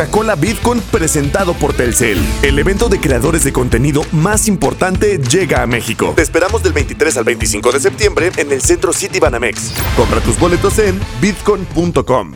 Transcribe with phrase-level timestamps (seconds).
[0.00, 2.18] Coca-Cola VidCon presentado por Telcel.
[2.42, 6.14] El evento de creadores de contenido más importante llega a México.
[6.16, 9.74] Te esperamos del 23 al 25 de septiembre en el centro City Banamex.
[9.96, 12.32] Compra tus boletos en vidcon.com.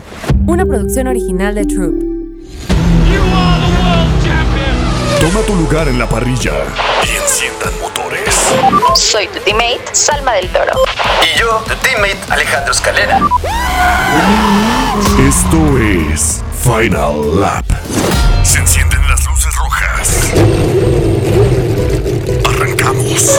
[0.46, 1.94] Una producción original de Troop.
[5.20, 6.52] Toma tu lugar en la parrilla
[7.02, 8.34] y enciendan motores.
[8.94, 10.72] Soy tu teammate, Salma del Toro.
[11.22, 13.20] Y yo, tu teammate, Alejandro Escalera.
[15.18, 17.66] Esto es Final Lap.
[18.42, 20.32] Se encienden las luces rojas.
[22.48, 23.38] Arrancamos.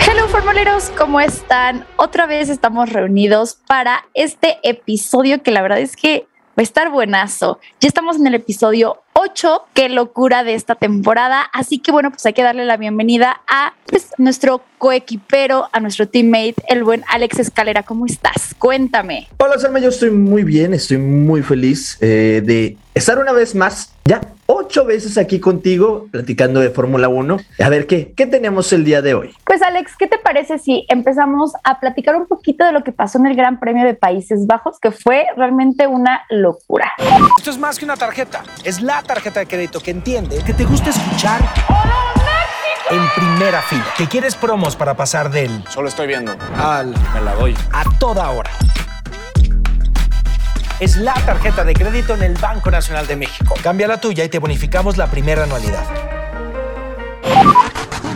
[0.00, 1.84] Hello formuleros, ¿cómo están?
[1.96, 6.26] Otra vez estamos reunidos para este episodio que la verdad es que
[6.58, 7.60] va a estar buenazo.
[7.80, 11.42] Ya estamos en el episodio 8, qué locura de esta temporada.
[11.52, 16.06] Así que bueno, pues hay que darle la bienvenida a pues, nuestro coequipero, a nuestro
[16.06, 17.82] teammate, el buen Alex Escalera.
[17.82, 18.54] ¿Cómo estás?
[18.58, 19.28] Cuéntame.
[19.38, 23.92] Hola, Salma, yo estoy muy bien, estoy muy feliz eh, de estar una vez más,
[24.04, 27.36] ya ocho veces aquí contigo, platicando de Fórmula 1.
[27.62, 29.34] A ver, ¿qué, ¿qué tenemos el día de hoy?
[29.44, 33.18] Pues Alex, ¿qué te parece si empezamos a platicar un poquito de lo que pasó
[33.18, 36.92] en el Gran Premio de Países Bajos, que fue realmente una locura?
[37.38, 40.64] Esto es más que una tarjeta, es la tarjeta de crédito que entiende que te
[40.64, 41.40] gusta escuchar
[42.90, 46.36] en primera fila, que quieres promos para pasar del Solo estoy viendo.
[46.58, 47.54] al Me la doy.
[47.72, 48.50] a toda hora.
[50.80, 53.54] Es la tarjeta de crédito en el Banco Nacional de México.
[53.62, 55.84] Cambia la tuya y te bonificamos la primera anualidad.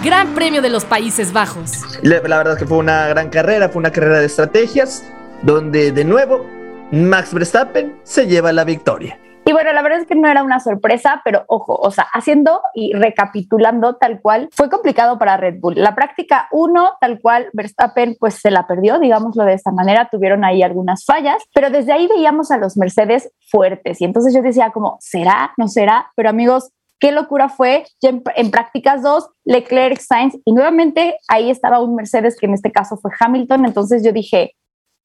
[0.03, 2.01] Gran Premio de los Países Bajos.
[2.03, 5.05] La, la verdad es que fue una gran carrera, fue una carrera de estrategias,
[5.42, 6.47] donde de nuevo
[6.91, 9.18] Max Verstappen se lleva la victoria.
[9.48, 12.61] Y bueno, la verdad es que no era una sorpresa, pero ojo, o sea, haciendo
[12.75, 15.75] y recapitulando tal cual, fue complicado para Red Bull.
[15.75, 20.45] La práctica 1, tal cual, Verstappen pues se la perdió, digámoslo de esta manera, tuvieron
[20.45, 24.70] ahí algunas fallas, pero desde ahí veíamos a los Mercedes fuertes y entonces yo decía
[24.70, 25.55] como, ¿será?
[25.57, 26.13] ¿No será?
[26.15, 26.70] Pero amigos,
[27.01, 32.36] qué locura fue en, en prácticas 2, Leclerc, Sainz y nuevamente ahí estaba un Mercedes
[32.39, 34.53] que en este caso fue Hamilton, entonces yo dije,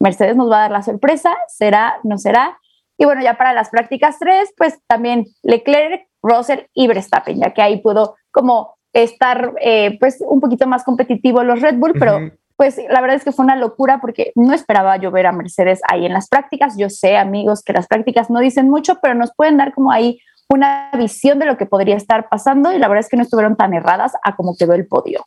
[0.01, 1.93] Mercedes nos va a dar la sorpresa, ¿será?
[2.03, 2.57] ¿No será?
[2.97, 7.61] Y bueno, ya para las prácticas 3, pues también Leclerc, Russell y Verstappen, ya que
[7.61, 12.31] ahí pudo como estar eh, pues un poquito más competitivo los Red Bull, pero Ujú.
[12.55, 15.81] pues la verdad es que fue una locura porque no esperaba yo ver a Mercedes
[15.89, 16.77] ahí en las prácticas.
[16.77, 20.19] Yo sé, amigos, que las prácticas no dicen mucho, pero nos pueden dar como ahí
[20.49, 23.55] una visión de lo que podría estar pasando y la verdad es que no estuvieron
[23.55, 25.25] tan erradas a como quedó el podio.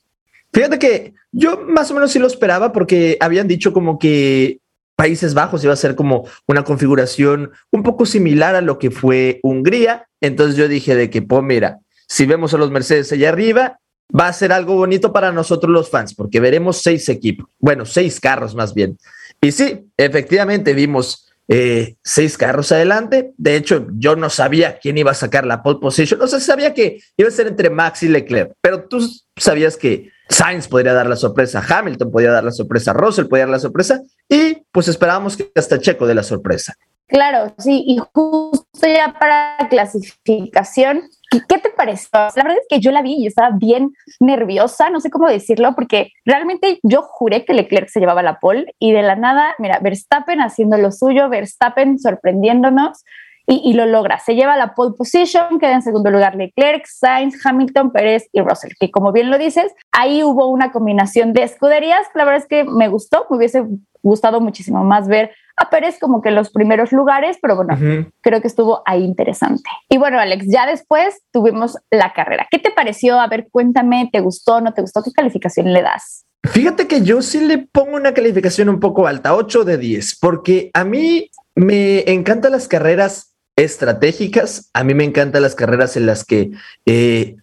[0.53, 4.61] Fíjate que yo más o menos sí lo esperaba porque habían dicho como que
[4.97, 9.41] Países Bajos iba a ser como una configuración un poco similar a lo que fue
[9.43, 10.09] Hungría.
[10.21, 13.79] Entonces yo dije de que, pues mira, si vemos a los Mercedes allá arriba,
[14.19, 18.21] va a ser algo bonito para nosotros los fans, porque veremos seis equipos, bueno, seis
[18.21, 18.99] carros más bien.
[19.41, 23.33] Y sí, efectivamente vimos eh, seis carros adelante.
[23.37, 26.21] De hecho, yo no sabía quién iba a sacar la pole position.
[26.23, 29.07] O sea, sabía que iba a ser entre Max y Leclerc, pero tú
[29.37, 33.53] sabías que Sainz podría dar la sorpresa, Hamilton podría dar la sorpresa, Russell podría dar
[33.53, 36.75] la sorpresa y pues esperábamos que hasta Checo dé la sorpresa.
[37.09, 42.09] Claro, sí, y justo ya para clasificación, ¿qué te pareció?
[42.13, 45.73] La verdad es que yo la vi y estaba bien nerviosa, no sé cómo decirlo,
[45.77, 49.79] porque realmente yo juré que Leclerc se llevaba la pole y de la nada, mira,
[49.79, 53.05] Verstappen haciendo lo suyo, Verstappen sorprendiéndonos
[53.47, 54.19] y, y lo logra.
[54.19, 58.73] Se lleva la pole position, queda en segundo lugar Leclerc, Sainz, Hamilton, Pérez y Russell,
[58.79, 62.65] que como bien lo dices, ahí hubo una combinación de escuderías, la verdad es que
[62.65, 63.65] me gustó, me hubiese
[64.03, 68.11] gustado muchísimo más ver a Pérez como que en los primeros lugares, pero bueno, Ujú.
[68.21, 69.69] creo que estuvo ahí interesante.
[69.89, 72.47] Y bueno, Alex, ya después tuvimos la carrera.
[72.51, 73.19] ¿Qué te pareció?
[73.19, 75.03] A ver, cuéntame, ¿te gustó, no te gustó?
[75.03, 76.27] ¿Qué calificación le das?
[76.45, 80.71] Fíjate que yo sí le pongo una calificación un poco alta, 8 de 10, porque
[80.75, 86.25] a mí me encantan las carreras estratégicas, a mí me encantan las carreras en las
[86.25, 86.51] que,
[86.85, 87.37] eh,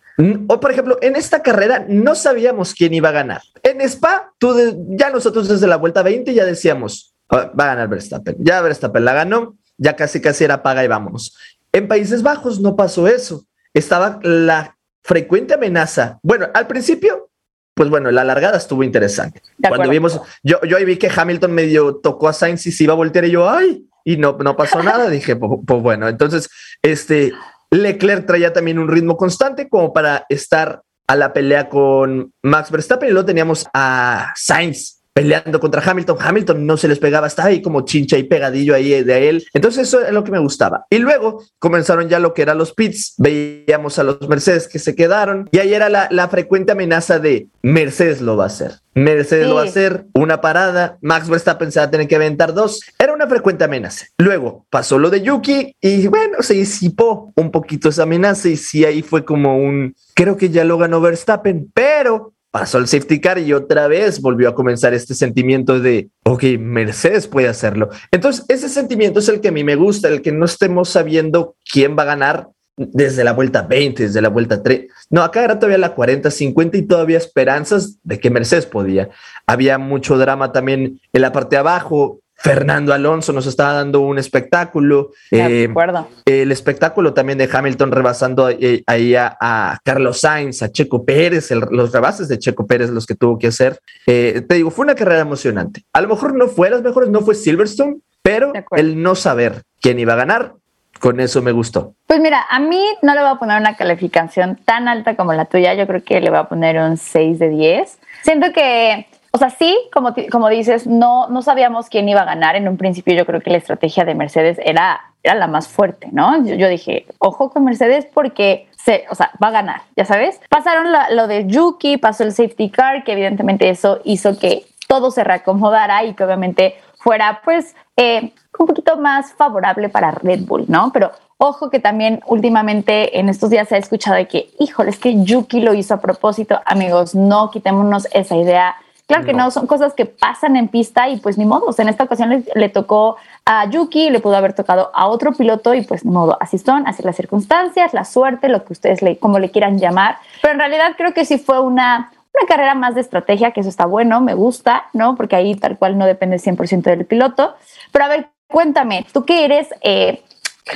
[0.47, 3.41] o por ejemplo, en esta carrera no sabíamos quién iba a ganar.
[3.63, 7.67] En Spa, tú de- ya nosotros desde la vuelta 20 ya decíamos, "Ah, va a
[7.75, 11.35] ganar Verstappen, ya Verstappen la ganó, ya casi casi era paga y vámonos.
[11.71, 16.19] En Países Bajos no pasó eso, estaba la frecuente amenaza.
[16.21, 17.29] Bueno, al principio
[17.75, 19.41] pues bueno, la largada estuvo interesante.
[19.67, 22.93] Cuando vimos, yo, yo ahí vi que Hamilton medio tocó a Sainz y se iba
[22.93, 25.09] a voltear y yo, ay, y no, no pasó nada.
[25.09, 26.49] Dije, pues, bueno, entonces,
[26.81, 27.33] este,
[27.71, 33.09] Leclerc traía también un ritmo constante como para estar a la pelea con Max Verstappen
[33.09, 36.17] y luego teníamos a Sainz peleando contra Hamilton.
[36.19, 39.45] Hamilton no se les pegaba, estaba ahí como chincha y pegadillo ahí de él.
[39.53, 40.85] Entonces eso es lo que me gustaba.
[40.89, 43.13] Y luego comenzaron ya lo que eran los pits.
[43.17, 47.47] Veíamos a los Mercedes que se quedaron y ahí era la, la frecuente amenaza de
[47.61, 48.79] Mercedes lo va a hacer.
[48.95, 52.53] Mercedes lo va a hacer, una parada, Max Verstappen se va a tener que aventar
[52.53, 52.81] dos.
[52.99, 54.05] Era una frecuente amenaza.
[54.19, 58.85] Luego pasó lo de Yuki y bueno, se disipó un poquito esa amenaza y sí
[58.85, 63.39] ahí fue como un, creo que ya lo ganó Verstappen, pero pasó el safety car
[63.39, 67.89] y otra vez volvió a comenzar este sentimiento de, ok, Mercedes puede hacerlo.
[68.11, 71.55] Entonces, ese sentimiento es el que a mí me gusta, el que no estemos sabiendo
[71.65, 74.87] quién va a ganar desde la vuelta 20, desde la vuelta 3.
[75.09, 79.09] No, acá era todavía la 40, 50 y todavía esperanzas de que Mercedes podía.
[79.47, 82.19] Había mucho drama también en la parte de abajo.
[82.43, 85.11] Fernando Alonso nos estaba dando un espectáculo.
[85.31, 86.09] Eh, acuerdo.
[86.25, 91.93] El espectáculo también de Hamilton rebasando eh, ahí a, Carlos Sainz, a Checo Pérez, los
[91.93, 93.79] rebases de Checo Pérez, los que tuvo que hacer.
[94.07, 95.83] Eh, te digo, fue una carrera emocionante.
[95.93, 99.97] A lo mejor no fue las mejores, no fue Silverstone, pero el no saber quién
[99.99, 100.55] iba a ganar,
[100.99, 101.95] con eso me gustó.
[102.07, 105.45] Pues mira, a mí no le voy a poner una calificación tan alta como la
[105.45, 107.99] tuya, yo creo que le voy a poner un 6 de 10.
[108.21, 112.55] Siento que o sea, sí, como, como dices, no, no sabíamos quién iba a ganar.
[112.55, 116.09] En un principio yo creo que la estrategia de Mercedes era, era la más fuerte,
[116.11, 116.45] ¿no?
[116.45, 120.39] Yo, dije, ojo con Mercedes porque se, o sea, va a ganar, ya sabes.
[120.49, 120.85] Pasaron
[121.15, 126.03] lo de Yuki, pasó el safety car, que evidentemente eso hizo que todo se reacomodara
[126.03, 130.91] y que obviamente fuera pues eh, un poquito más favorable para Red Bull, ¿no?
[130.93, 134.99] Pero ojo que también últimamente en estos días se ha escuchado de que, híjole, es
[134.99, 136.61] que Yuki lo hizo a propósito.
[136.67, 138.75] Amigos, no quitémonos esa idea
[139.07, 139.51] Claro que no.
[139.51, 141.73] son cosas que pasan en pista y pues ni modo.
[141.77, 145.81] en esta ocasión le, tocó a Yuki, le pudo haber tocado a otro piloto y
[145.81, 146.37] pues ni modo.
[146.39, 150.17] Así son, así las circunstancias, la suerte, lo que ustedes le, como le quieran llamar.
[150.41, 153.69] Pero en realidad creo que sí fue una, una carrera más de estrategia, que eso
[153.69, 155.15] está bueno, me gusta, ¿no?
[155.15, 157.55] Porque ahí tal cual no depende 100% del piloto.
[157.91, 160.23] Pero a ver, cuéntame, tú que eres eh,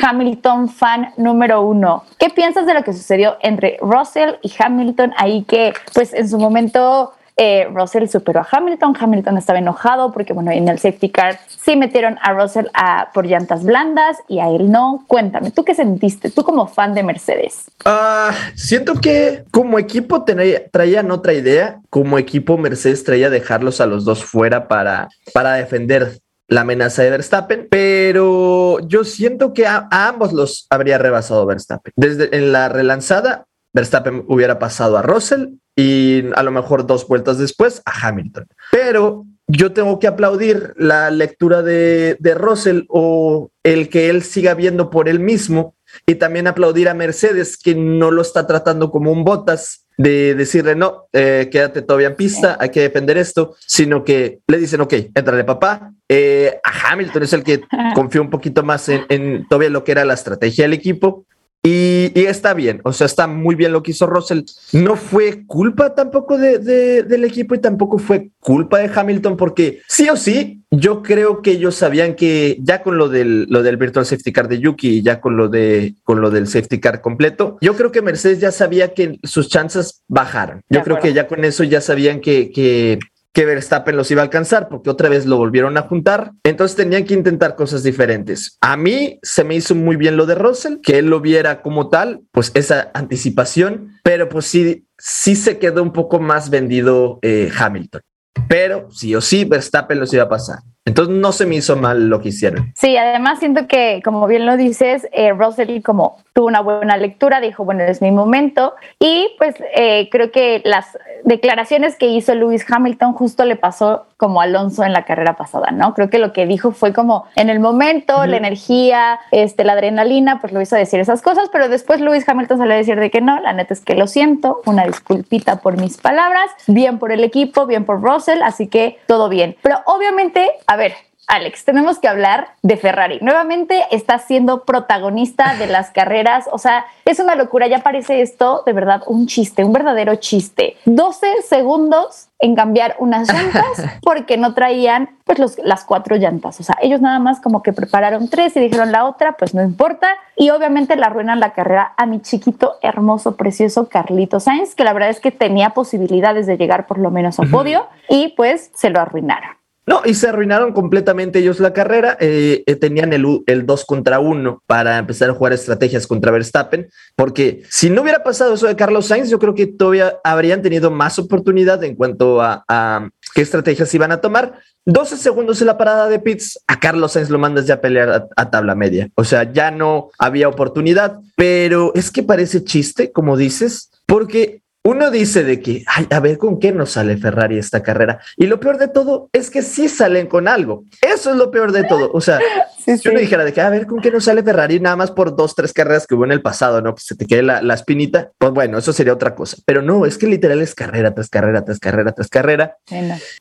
[0.01, 5.43] Hamilton fan número uno, ¿qué piensas de lo que sucedió entre Russell y Hamilton ahí
[5.43, 8.95] que pues en su momento eh, Russell superó a Hamilton.
[8.99, 13.27] Hamilton estaba enojado porque, bueno, en el safety car sí metieron a Russell a, por
[13.27, 15.05] llantas blandas y a él no.
[15.07, 16.31] Cuéntame, ¿tú qué sentiste?
[16.31, 17.65] Tú como fan de Mercedes.
[17.85, 21.79] Ah, siento que como equipo traía, traían otra idea.
[21.91, 27.09] Como equipo, Mercedes traía dejarlos a los dos fuera para, para defender la amenaza de
[27.09, 31.93] Verstappen, pero yo siento que a, ambos los habría rebasado Verstappen.
[31.95, 33.45] Desde en la relanzada,
[33.77, 38.47] Verstappen hubiera pasado a Russell y a lo mejor dos vueltas después a Hamilton.
[38.71, 44.55] Pero yo tengo que aplaudir la lectura de, de Russell o el que él siga
[44.55, 45.75] viendo por él mismo
[46.07, 50.75] y también aplaudir a Mercedes que no lo está tratando como un botas de decirle
[50.75, 54.93] no, eh, quédate todavía en pista, hay que defender esto, sino que le dicen, ok,
[55.13, 55.91] entrale papá.
[56.09, 57.61] Eh, a Hamilton es el que
[57.95, 61.25] confió un poquito más en, en todavía lo que era la estrategia del equipo
[61.69, 64.43] y, está bien, o sea, está muy bien lo que hizo Russell.
[64.71, 66.59] No fue culpa tampoco de,
[67.03, 71.51] del equipo y tampoco fue culpa de Hamilton, porque sí o sí, yo creo que
[71.51, 75.01] ellos sabían que ya con lo del, lo del Virtual Safety Car de Yuki y
[75.01, 78.51] ya con lo, de, con lo del Safety Car completo, yo creo que Mercedes ya
[78.51, 80.61] sabía que sus chances bajaron.
[80.69, 82.99] Yo creo que ya con eso ya sabían que, que
[83.37, 86.31] que Verstappen los iba a alcanzar porque otra vez lo volvieron a juntar.
[86.43, 88.57] Entonces tenían que intentar cosas diferentes.
[88.61, 91.89] A mí se me hizo muy bien lo de Russell, que él lo viera como
[91.89, 97.51] tal, pues esa anticipación, pero pues sí, sí se quedó un poco más vendido eh,
[97.55, 98.01] Hamilton.
[98.49, 100.57] Pero sí o sí, Verstappen los iba a pasar.
[100.87, 102.71] Entonces no se me hizo mal lo que hicieron.
[102.77, 107.41] Sí, además siento que, como bien lo dices, eh, Russell como tuvo una buena lectura,
[107.41, 108.73] dijo, bueno, es mi momento.
[108.97, 110.97] Y pues eh, creo que las
[111.27, 115.93] declaraciones que hizo Lewis Hamilton justo le pasó como Alonso en la carrera pasada, ¿no?
[115.93, 120.39] Creo que lo que dijo fue como en el momento, la energía, este, la adrenalina,
[120.39, 123.19] pues lo hizo decir esas cosas, pero después Lewis Hamilton salió a decir de que
[123.19, 127.23] no, la neta es que lo siento, una disculpita por mis palabras, bien por el
[127.23, 129.57] equipo, bien por Russell, así que todo bien.
[129.61, 130.93] Pero obviamente, a ver,
[131.27, 133.19] Alex, tenemos que hablar de Ferrari.
[133.21, 136.45] Nuevamente está siendo protagonista de las carreras.
[136.51, 137.67] O sea, es una locura.
[137.67, 140.77] Ya parece esto de verdad un chiste, un verdadero chiste.
[140.85, 146.61] 12 segundos en cambiar unas llantas porque no traían pues los, las cuatro llantas.
[146.61, 149.61] O sea, ellos nada más como que prepararon tres y dijeron la otra, pues no
[149.61, 150.07] importa.
[150.37, 154.93] Y obviamente la arruinan la carrera a mi chiquito, hermoso, precioso Carlito Sainz, que la
[154.93, 158.89] verdad es que tenía posibilidades de llegar por lo menos a podio y pues se
[158.89, 159.56] lo arruinaron.
[159.87, 162.17] No, y se arruinaron completamente ellos la carrera.
[162.19, 166.89] Eh, eh, tenían el, el 2 contra 1 para empezar a jugar estrategias contra Verstappen,
[167.15, 170.91] porque si no hubiera pasado eso de Carlos Sainz, yo creo que todavía habrían tenido
[170.91, 174.59] más oportunidad en cuanto a, qué estrategias iban a tomar.
[174.83, 178.27] 12 segundos en la parada de pits, a Carlos Sainz lo mandas ya a pelear
[178.35, 179.09] a, tabla media.
[179.15, 185.11] O sea, ya no había oportunidad, pero es que parece chiste, como dices, porque uno
[185.11, 188.21] dice de que, ay, a ver con qué nos sale Ferrari esta carrera.
[188.37, 190.85] Y lo peor de todo es que sí salen con algo.
[191.01, 192.09] Eso es lo peor de todo.
[192.13, 192.39] O sea,
[192.85, 195.11] sí, si uno dijera de que, a ver con qué nos sale Ferrari nada más
[195.11, 196.95] por dos, tres carreras que hubo en el pasado, ¿no?
[196.95, 199.57] Que se te quede la, la espinita, pues bueno, eso sería otra cosa.
[199.65, 202.77] Pero no, es que literal es carrera tras carrera, tras carrera, tras carrera.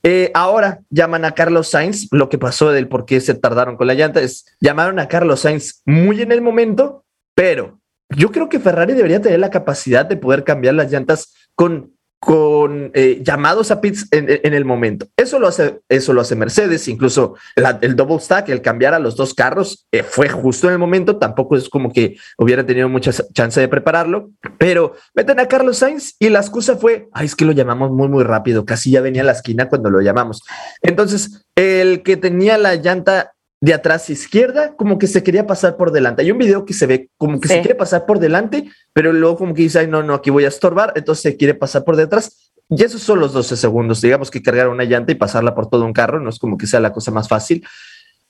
[0.03, 2.09] Eh, ahora llaman a Carlos Sainz.
[2.11, 5.41] Lo que pasó del por qué se tardaron con la llanta es llamaron a Carlos
[5.41, 7.05] Sainz muy en el momento,
[7.37, 7.79] pero
[8.11, 12.91] yo creo que Ferrari debería tener la capacidad de poder cambiar las llantas con, con
[12.95, 15.07] eh, llamados a pits en, el momento.
[15.17, 17.37] Eso lo hace, eso lo hace Mercedes, incluso
[17.81, 21.19] el double stack, el cambiar a los dos carros, eh, fue justo en el momento.
[21.19, 26.15] Tampoco es como que hubiera tenido mucha chance de prepararlo, pero meten a Carlos Sainz
[26.19, 29.27] y la excusa fue, es que lo llamamos muy, muy rápido, casi ya venía a
[29.27, 30.43] la esquina cuando lo llamamos.
[30.83, 33.36] Entonces, el que tenía la llanta
[33.67, 36.23] de atrás izquierda, como que se quería pasar por delante.
[36.23, 37.55] Hay un video que se ve como que sí.
[37.55, 40.45] se quiere pasar por delante, pero luego como que dice, ay, no, no, aquí voy
[40.45, 42.53] a estorbar, entonces se quiere pasar por detrás.
[42.69, 45.85] Y esos son los 12 segundos, digamos que cargar una llanta y pasarla por todo
[45.85, 47.67] un carro, no es como que sea la cosa más fácil,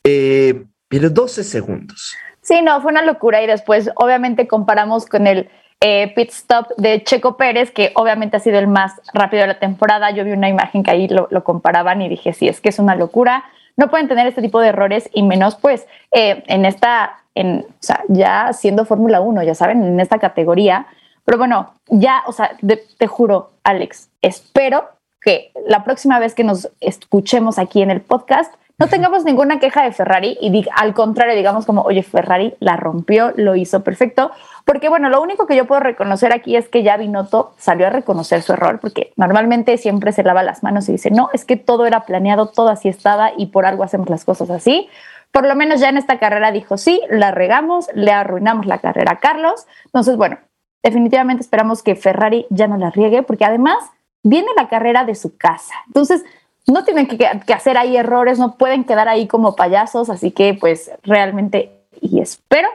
[0.05, 2.17] eh, pero 12 segundos.
[2.41, 5.51] Sí, no, fue una locura y después obviamente comparamos con el
[5.83, 9.59] eh, pit stop de Checo Pérez, que obviamente ha sido el más rápido de la
[9.59, 10.13] temporada.
[10.13, 12.79] Yo vi una imagen que ahí lo, lo comparaban y dije, sí, es que es
[12.79, 13.45] una locura
[13.77, 17.75] no pueden tener este tipo de errores y menos pues eh, en esta, en, o
[17.81, 20.87] sea, ya siendo Fórmula 1, ya saben, en esta categoría.
[21.25, 22.57] Pero bueno, ya, o sea,
[22.99, 24.89] te juro, Alex, espero
[25.21, 29.83] que la próxima vez que nos escuchemos aquí en el podcast no tengamos ninguna queja
[29.83, 34.33] de Ferrari y diga, al contrario, digamos como, oye, Ferrari la rompió, lo hizo perfecto,
[34.67, 37.91] porque bueno, lo único que yo puedo reconocer aquí es que ya Binotto salió a
[37.91, 41.57] reconocer su error, porque normalmente siempre se lava las manos y dice, no, es que
[41.57, 44.89] todo era planeado, todo así estaba y por algo hacemos las cosas así.
[45.33, 49.13] Por lo menos ya en esta carrera dijo, sí, la regamos, le arruinamos la carrera
[49.13, 49.67] a Carlos.
[49.87, 50.39] Entonces, bueno,
[50.83, 53.79] definitivamente esperamos que Ferrari ya no la riegue, porque además
[54.23, 55.75] viene la carrera de su casa.
[55.87, 56.25] Entonces,
[56.67, 60.91] no tienen que, hacer ahí errores, no pueden quedar ahí como payasos, así que pues
[61.03, 62.69] realmente y espero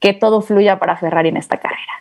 [0.00, 1.92] que todo fluya para Ferrari en esta carrera.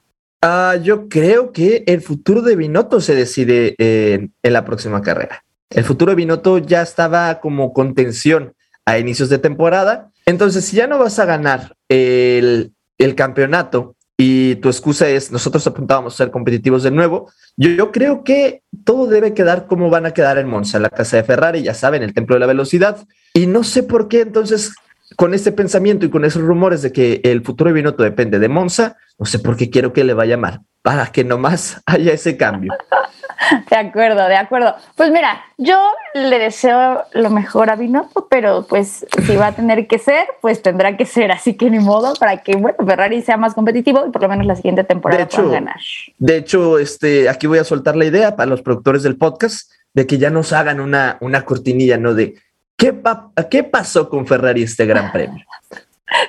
[0.43, 5.43] Uh, yo creo que el futuro de Binotto se decide en, en la próxima carrera.
[5.69, 8.53] El futuro de Binotto ya estaba como contención
[8.85, 10.11] a inicios de temporada.
[10.25, 15.65] Entonces, si ya no vas a ganar el, el campeonato y tu excusa es nosotros
[15.67, 20.11] apuntábamos a ser competitivos de nuevo, yo, creo que todo debe quedar como van a
[20.11, 23.05] quedar en Monza, la casa de Ferrari, ya saben, el templo de la velocidad.
[23.33, 24.73] Y no sé por qué entonces
[25.17, 28.49] con este pensamiento y con esos rumores de que el futuro de Binotto depende de
[28.49, 32.37] Monza, no sé por qué quiero que le vaya mal, para que nomás haya ese
[32.37, 32.71] cambio.
[33.69, 34.75] De acuerdo, de acuerdo.
[34.95, 35.79] Pues mira, yo
[36.13, 40.61] le deseo lo mejor a Binotto, pero pues si va a tener que ser, pues
[40.61, 44.11] tendrá que ser, así que ni modo para que bueno, Ferrari sea más competitivo y
[44.11, 45.81] por lo menos la siguiente temporada de hecho, puedan ganar.
[46.19, 50.05] De hecho, este, aquí voy a soltar la idea para los productores del podcast de
[50.05, 52.13] que ya nos hagan una, una cortinilla, ¿no?
[52.13, 52.35] De
[52.77, 55.45] ¿qué, pa ¿qué pasó con Ferrari este gran premio?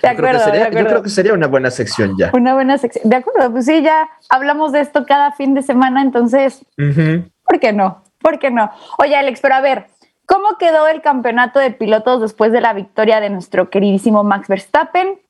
[0.03, 0.81] De acuerdo, yo, creo sería, de acuerdo.
[0.81, 2.31] yo creo que sería una buena sección ya.
[2.35, 3.09] Una buena sección.
[3.09, 7.31] De acuerdo, pues sí, ya hablamos de esto cada fin de semana, entonces, uh -huh.
[7.45, 8.03] ¿por qué no?
[8.21, 8.71] ¿Por qué no?
[8.99, 9.87] Oye, Alex, pero a ver,
[10.27, 15.21] ¿cómo quedó el campeonato de pilotos después de la victoria de nuestro queridísimo Max Verstappen?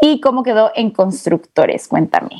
[0.00, 1.86] ¿Y cómo quedó en constructores?
[1.86, 2.36] Cuéntame.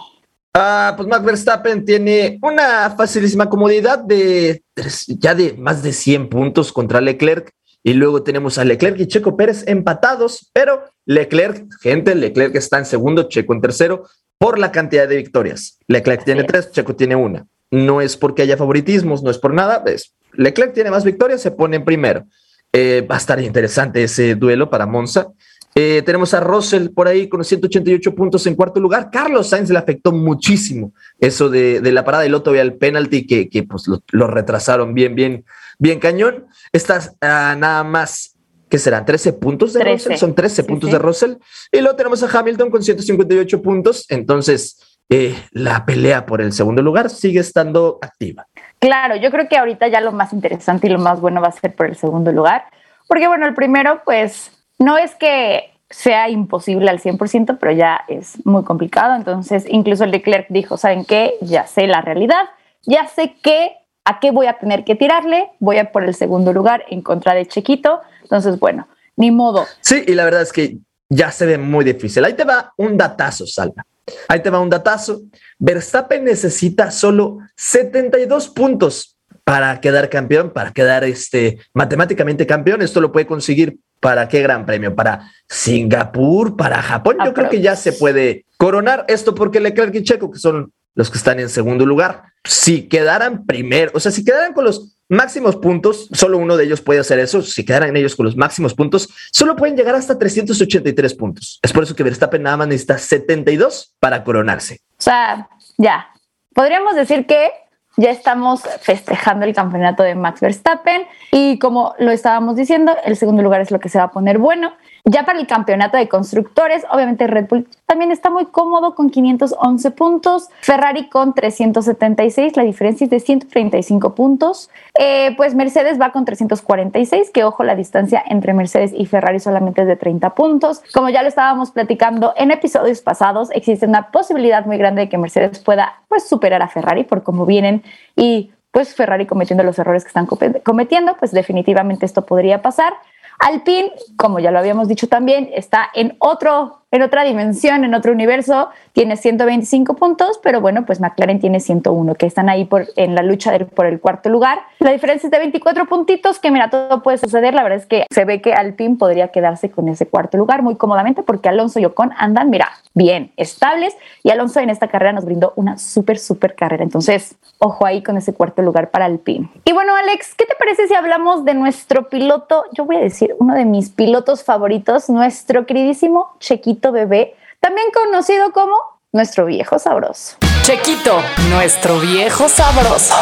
[0.53, 4.63] Ah, pues Max Verstappen tiene una facilísima comodidad de
[5.07, 7.53] ya de más de 100 puntos contra Leclerc.
[7.87, 12.85] Y luego tenemos a Leclerc y Checo Pérez empatados, pero Leclerc, gente, Leclerc está en
[12.85, 15.79] segundo, Checo en tercero, por la cantidad de victorias.
[15.87, 17.47] Leclerc tiene tres, Checo tiene una.
[17.71, 21.53] No es porque haya favoritismos, no es por nada, es Leclerc tiene más victorias, se
[21.53, 22.25] pone en primero.
[22.73, 25.29] Eh, va a estar interesante ese duelo para Monza.
[25.77, 29.11] Eh, tenemos a Russell por ahí con 188 puntos en cuarto lugar.
[29.13, 33.29] Carlos Sainz le afectó muchísimo eso de, de la parada y luego todavía el penalty
[33.29, 35.45] que, que pues lo, lo, retrasaron bien, bien,
[35.79, 36.47] bien cañón.
[36.73, 38.37] Estás uh, nada más,
[38.69, 39.05] ¿qué serán?
[39.05, 39.93] 13 puntos de 13.
[39.93, 40.93] Russell, son 13 sí, puntos sí.
[40.93, 41.35] de Russell.
[41.73, 44.07] Y luego tenemos a Hamilton con 158 puntos.
[44.09, 48.47] Entonces, eh, la pelea por el segundo lugar sigue estando activa.
[48.79, 51.53] Claro, yo creo que ahorita ya lo más interesante y lo más bueno va a
[51.53, 52.65] ser por el segundo lugar.
[53.09, 58.45] Porque bueno, el primero, pues no es que sea imposible al 100%, pero ya es
[58.45, 59.15] muy complicado.
[59.15, 61.35] Entonces, incluso el Leclerc dijo, ¿saben qué?
[61.41, 62.51] Ya sé la realidad,
[62.83, 63.77] ya sé que
[64.07, 65.51] ¿a qué voy a tener que tirarle?
[65.59, 68.01] Voy a por el segundo lugar en contra de Chequito.
[68.23, 69.67] Entonces, bueno, ni modo.
[69.81, 72.25] Sí, y la verdad es que ya se ve muy difícil.
[72.25, 73.85] Ahí te va un datazo, Salva.
[74.29, 75.23] Ahí te va un datazo.
[75.59, 82.83] Verstappen necesita solo 72 puntos para quedar campeón, para quedar este, matemáticamente campeón.
[82.83, 87.17] Esto lo puede conseguir para qué gran premio, para Singapur, para Japón.
[87.25, 91.11] Yo creo que ya se puede coronar esto porque Leclerc y Checo, que son los
[91.11, 95.57] que están en segundo lugar, si quedaran primero, o sea, si quedaran con los máximos
[95.57, 97.43] puntos, solo uno de ellos puede hacer eso.
[97.43, 101.61] Si quedaran ellos con los máximos puntos, solo pueden llegar hasta 383 puntos.
[101.63, 104.81] Es por eso que Verstappen nada más necesita 72 para coronarse.
[104.99, 106.09] O sea, ya.
[106.55, 107.51] Podríamos decir que
[107.99, 113.43] ya estamos festejando el campeonato de Max Verstappen y como lo estábamos diciendo, el segundo
[113.43, 114.75] lugar es lo que se va a poner bueno.
[115.09, 119.93] Ya para el campeonato de constructores, obviamente Red Bull también está muy cómodo con 511
[119.93, 124.69] puntos, Ferrari con 376, la diferencia es de 135 puntos.
[124.99, 129.83] Eh, pues Mercedes va con 346, que ojo, la distancia entre Mercedes y Ferrari solamente
[129.83, 130.83] es de 30 puntos.
[130.93, 135.19] Como ya lo estábamos platicando en episodios pasados, existe una posibilidad muy grande de que
[135.19, 137.85] Mercedes pueda pues superar a Ferrari por cómo vienen
[138.17, 142.93] y pues Ferrari cometiendo los errores que están cometiendo, pues definitivamente esto podría pasar.
[143.39, 148.13] Alpine, como ya lo habíamos dicho también, está en otro en otra dimensión, en otro
[148.13, 153.15] universo, tiene 125 puntos, pero bueno, pues McLaren tiene 101, que están ahí por, en
[153.15, 154.61] la lucha por el cuarto lugar.
[154.79, 157.55] La diferencia es de 24 puntitos, que mira, todo puede suceder.
[157.55, 160.77] La verdad es que se ve que Alpine podría quedarse con ese cuarto lugar muy
[160.77, 165.25] cómodamente, porque Alonso y Ocon andan, mira, bien, estables, y Alonso en esta carrera nos
[165.25, 166.83] brindó una súper, súper carrera.
[166.83, 169.51] Entonces, ojo ahí con ese cuarto lugar para Alpine.
[169.65, 172.65] Y bueno, Alex, ¿qué te parece si hablamos de nuestro piloto?
[172.73, 178.53] Yo voy a decir uno de mis pilotos favoritos, nuestro queridísimo Chequito Bebé, también conocido
[178.53, 178.77] como
[179.13, 180.37] nuestro viejo sabroso.
[180.63, 183.15] Chequito, nuestro viejo sabroso.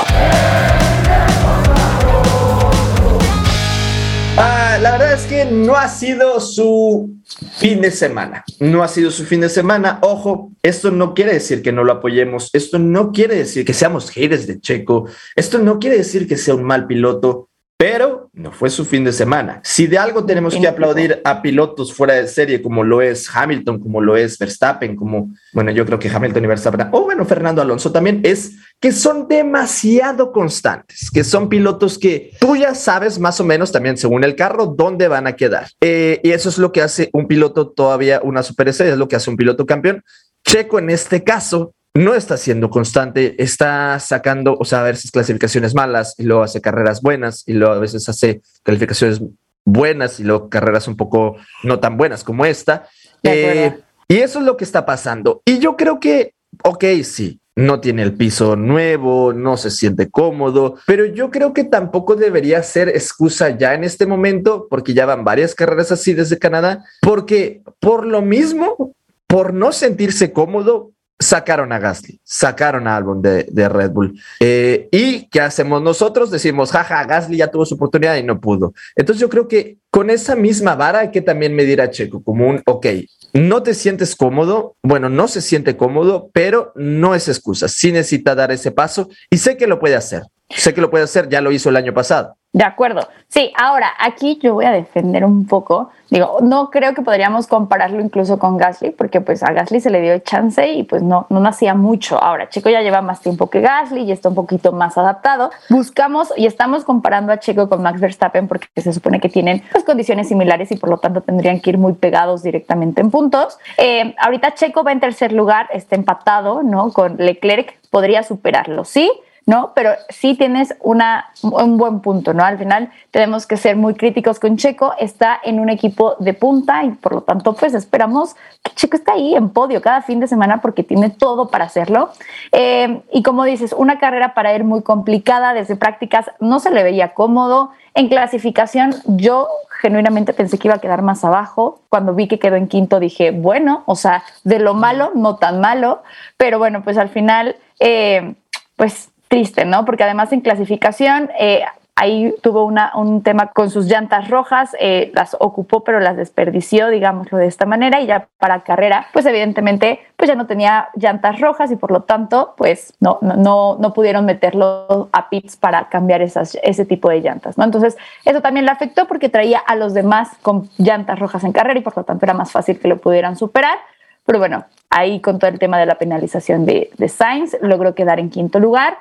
[4.37, 7.15] Ah, la verdad es que no ha sido su
[7.59, 8.45] fin de semana.
[8.59, 10.01] No ha sido su fin de semana.
[10.03, 12.51] Ojo, esto no quiere decir que no lo apoyemos.
[12.53, 15.07] Esto no quiere decir que seamos haters de Checo.
[15.37, 19.13] Esto no quiere decir que sea un mal piloto pero no fue su fin de
[19.13, 19.61] semana.
[19.63, 23.79] Si de algo tenemos que aplaudir a pilotos fuera de serie, como lo es Hamilton,
[23.79, 27.63] como lo es Verstappen, como, bueno, yo creo que Hamilton y Verstappen, o bueno, Fernando
[27.63, 33.41] Alonso también, es que son demasiado constantes, que son pilotos que tú ya sabes más
[33.41, 35.69] o menos también según el carro dónde van a quedar.
[35.81, 39.17] Eh, y eso es lo que hace un piloto todavía una super es lo que
[39.17, 40.03] hace un piloto campeón.
[40.45, 45.75] Checo en este caso no está siendo constante, está sacando, o sea, a veces clasificaciones
[45.75, 49.23] malas y luego hace carreras buenas y luego a veces hace calificaciones
[49.65, 52.89] buenas y luego carreras un poco no tan buenas como esta.
[53.23, 53.79] Eh,
[54.09, 55.41] y eso es lo que está pasando.
[55.45, 60.75] Y yo creo que, ok, sí, no tiene el piso nuevo, no se siente cómodo,
[60.87, 65.23] pero yo creo que tampoco debería ser excusa ya en este momento, porque ya van
[65.23, 68.93] varias carreras así desde Canadá, porque por lo mismo,
[69.29, 74.21] por no sentirse cómodo, sacaron a Gasly, sacaron a Albon de, Red Bull.
[74.41, 76.31] Eh, ¿Y qué hacemos nosotros?
[76.31, 78.75] Decimos, jaja, Gasly ya tuvo su oportunidad y no pudo.
[78.97, 82.49] Entonces yo creo que con esa misma vara hay que también medir a Checo como
[82.49, 82.87] un, ok,
[83.33, 88.35] no te sientes cómodo, bueno, no se siente cómodo, pero no es excusa, sí necesita
[88.35, 91.41] dar ese paso y sé que lo puede hacer, sé que lo puede hacer, ya
[91.41, 92.37] lo hizo el año pasado.
[92.55, 93.09] De acuerdo.
[93.27, 95.91] Sí, ahora aquí yo voy a defender un poco.
[96.09, 100.01] Digo, no creo que podríamos compararlo incluso con Gasly, porque pues a Gasly se le
[100.01, 102.17] dio chance y pues no, no hacía mucho.
[102.23, 105.51] Ahora, Checo ya lleva más tiempo que Gasly y está un poquito más adaptado.
[105.69, 109.83] Buscamos y estamos comparando a Checo con Max Verstappen porque se supone que tienen pues,
[109.83, 113.59] condiciones similares y por lo tanto tendrían que ir muy pegados directamente en puntos.
[113.79, 116.93] Eh, ahorita Checo va en tercer lugar, está empatado, ¿no?
[116.93, 119.11] Con Leclerc, podría superarlo, ¿sí?
[119.47, 119.73] ¿No?
[119.75, 122.45] Pero sí tienes una, un buen punto, ¿no?
[122.45, 126.85] Al final tenemos que ser muy críticos con Checo, está en un equipo de punta
[126.85, 130.27] y por lo tanto pues esperamos que Checo esté ahí en podio cada fin de
[130.27, 132.11] semana porque tiene todo para hacerlo.
[132.53, 136.83] Eh, y como dices, una carrera para él muy complicada, desde prácticas no se le
[136.83, 139.49] veía cómodo, en clasificación yo
[139.81, 141.83] genuinamente pensé que iba a quedar más abajo.
[141.91, 145.61] Cuando vi que quedó en quinto dije, bueno, o sea, de lo malo, no tan
[145.61, 146.03] malo,
[146.39, 148.35] pero bueno, pues al final, eh,
[148.77, 149.85] pues triste, ¿no?
[149.85, 151.65] Porque además en clasificación eh,
[151.97, 156.89] ahí tuvo una, un tema con sus llantas rojas, eh, las ocupó pero las desperdició,
[156.89, 161.41] digámoslo de esta manera, y ya para carrera, pues evidentemente pues ya no tenía llantas
[161.41, 166.23] rojas y por lo tanto pues no, no, no pudieron meterlo a pits para cambiar
[166.23, 167.65] esas, ese tipo de llantas, ¿no?
[167.65, 171.81] Entonces eso también le afectó porque traía a los demás con llantas rojas en carrera
[171.81, 173.79] y por lo tanto era más fácil que lo pudieran superar.
[174.27, 178.21] Pero bueno, ahí con todo el tema de la penalización de, de Sainz logró quedar
[178.21, 178.97] en quinto lugar.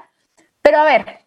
[0.63, 1.19] Pero a ver,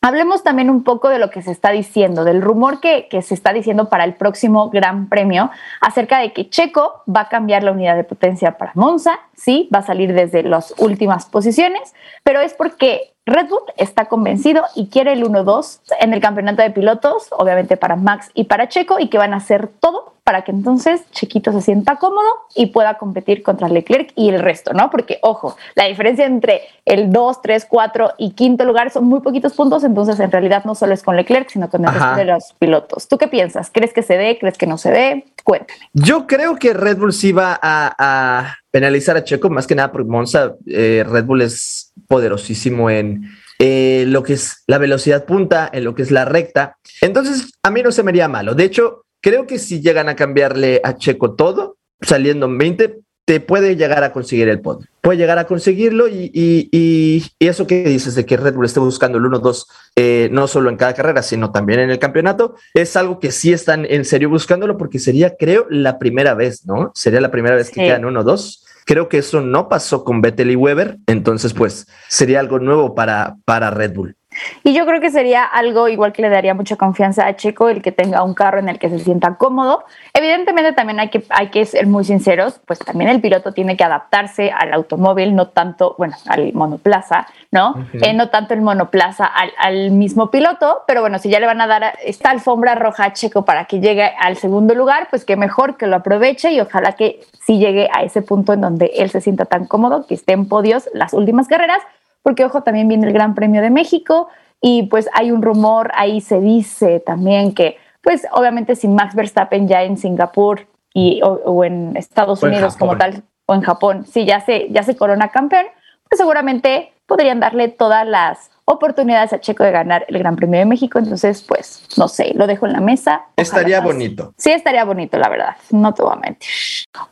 [0.00, 3.34] hablemos también un poco de lo que se está diciendo, del rumor que, que, se
[3.34, 7.72] está diciendo para el próximo Gran Premio acerca de que Checo va a cambiar la
[7.72, 12.54] unidad de potencia para Monza, sí, va a salir desde las últimas posiciones, pero es
[12.54, 17.76] porque Red Bull está convencido y quiere el 1-2 en el campeonato de pilotos, obviamente
[17.76, 21.50] para Max y para Checo, y que van a hacer todo para que entonces Chiquito
[21.50, 24.88] se sienta cómodo y pueda competir contra Leclerc y el resto, ¿no?
[24.88, 29.54] Porque, ojo, la diferencia entre el 2, 3, 4 y quinto lugar son muy poquitos
[29.54, 32.54] puntos, entonces en realidad no solo es con Leclerc, sino con el resto de los
[32.60, 33.08] pilotos.
[33.08, 33.70] ¿Tú qué piensas?
[33.72, 34.38] ¿Crees que se dé?
[34.38, 35.24] ¿Crees que no se dé?
[35.42, 35.80] Cuéntame.
[35.94, 39.90] Yo creo que Red Bull sí va a, a penalizar a Checo, más que nada
[39.90, 45.68] porque Monza, eh, Red Bull es poderosísimo en eh, lo que es la velocidad punta,
[45.72, 46.76] en lo que es la recta.
[47.00, 48.54] Entonces, a mí no se me haría malo.
[48.54, 53.38] De hecho, creo que si llegan a cambiarle a Checo todo, saliendo en 20, te
[53.38, 54.88] puede llegar a conseguir el podio.
[55.02, 58.66] Puede llegar a conseguirlo y, y, y, y eso que dices de que Red Bull
[58.66, 62.56] esté buscando el 1-2, eh, no solo en cada carrera, sino también en el campeonato,
[62.74, 66.90] es algo que sí están en serio buscándolo porque sería, creo, la primera vez, ¿no?
[66.94, 68.64] Sería la primera vez que quedan 1-2.
[68.84, 73.36] Creo que eso no pasó con Vettel y Weber, entonces pues sería algo nuevo para,
[73.44, 74.16] para Red Bull.
[74.62, 77.82] Y yo creo que sería algo igual que le daría mucha confianza a Checo el
[77.82, 79.84] que tenga un carro en el que se sienta cómodo.
[80.14, 83.84] Evidentemente también hay que, hay que ser muy sinceros, pues también el piloto tiene que
[83.84, 87.70] adaptarse al automóvil, no tanto, bueno, al monoplaza, ¿no?
[87.70, 88.06] Uh -huh.
[88.06, 91.60] eh, no tanto el monoplaza al, al, mismo piloto, pero bueno, si ya le van
[91.60, 95.36] a dar esta alfombra roja a Checo para que llegue al segundo lugar, pues qué
[95.36, 99.10] mejor que lo aproveche y ojalá que sí llegue a ese punto en donde él
[99.10, 101.82] se sienta tan cómodo, que esté en podios las últimas carreras
[102.22, 104.28] porque ojo, también viene el Gran Premio de México
[104.60, 109.68] y pues hay un rumor, ahí se dice también que pues obviamente sin Max Verstappen
[109.68, 113.62] ya en Singapur y, o, o en Estados o Unidos en como tal o en
[113.62, 115.66] Japón, si ya se, ya se corona campeón,
[116.08, 120.64] pues seguramente podrían darle todas las oportunidades a Checo de ganar el Gran Premio de
[120.64, 120.98] México.
[120.98, 123.22] Entonces, pues, no sé, lo dejo en la mesa.
[123.36, 124.32] Estaría bonito.
[124.36, 125.56] Sí, estaría bonito, la verdad.
[125.70, 126.48] No te voy a mentir.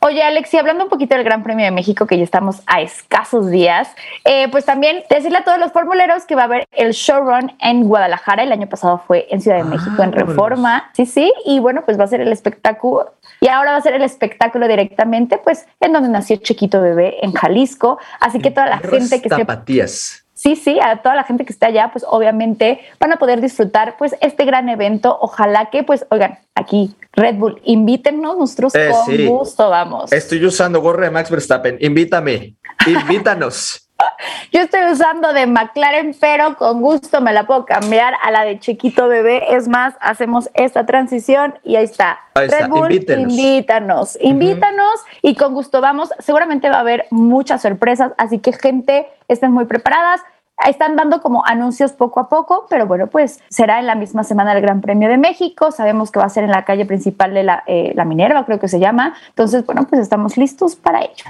[0.01, 2.81] Oye, Alex, y hablando un poquito del Gran Premio de México, que ya estamos a
[2.81, 3.89] escasos días,
[4.25, 7.85] eh, pues también decirle a todos los formuleros que va a haber el showrun en
[7.85, 8.45] Guadalajara.
[8.45, 10.91] El año pasado fue en Ciudad de ah, México, en Reforma.
[10.95, 11.33] Sí, sí.
[11.45, 13.15] Y bueno, pues va a ser el espectáculo.
[13.41, 17.33] Y ahora va a ser el espectáculo directamente, pues, en donde nació Chiquito Bebé, en
[17.33, 17.99] Jalisco.
[18.21, 20.25] Así que toda la gente que Tapatías.
[20.39, 23.97] Sí, sí, a toda la gente que está allá, pues obviamente van a poder disfrutar
[23.99, 25.19] pues este gran evento.
[25.21, 29.27] Ojalá que pues, oigan, aquí Red Bull, invítenos, nosotros eh, con sí.
[29.27, 30.13] gusto vamos.
[30.13, 32.55] Estoy usando gorra de Max Verstappen, invítame,
[32.87, 33.88] invítanos.
[34.53, 38.59] Yo estoy usando de McLaren, pero con gusto me la puedo cambiar a la de
[38.59, 39.55] Chiquito Bebé.
[39.55, 42.19] Es más, hacemos esta transición y ahí está.
[42.35, 42.61] Ahí está.
[42.61, 45.19] Red Bull, invítanos, invítanos uh -huh.
[45.31, 46.11] y con gusto vamos.
[46.19, 50.21] Seguramente va a haber muchas sorpresas, así que gente, estén muy preparadas.
[50.67, 54.55] Están dando como anuncios poco a poco, pero bueno, pues será en la misma semana
[54.55, 55.71] del Gran Premio de México.
[55.71, 58.59] Sabemos que va a ser en la calle principal de la, eh, la Minerva, creo
[58.59, 59.15] que se llama.
[59.29, 61.25] Entonces, bueno, pues estamos listos para ello.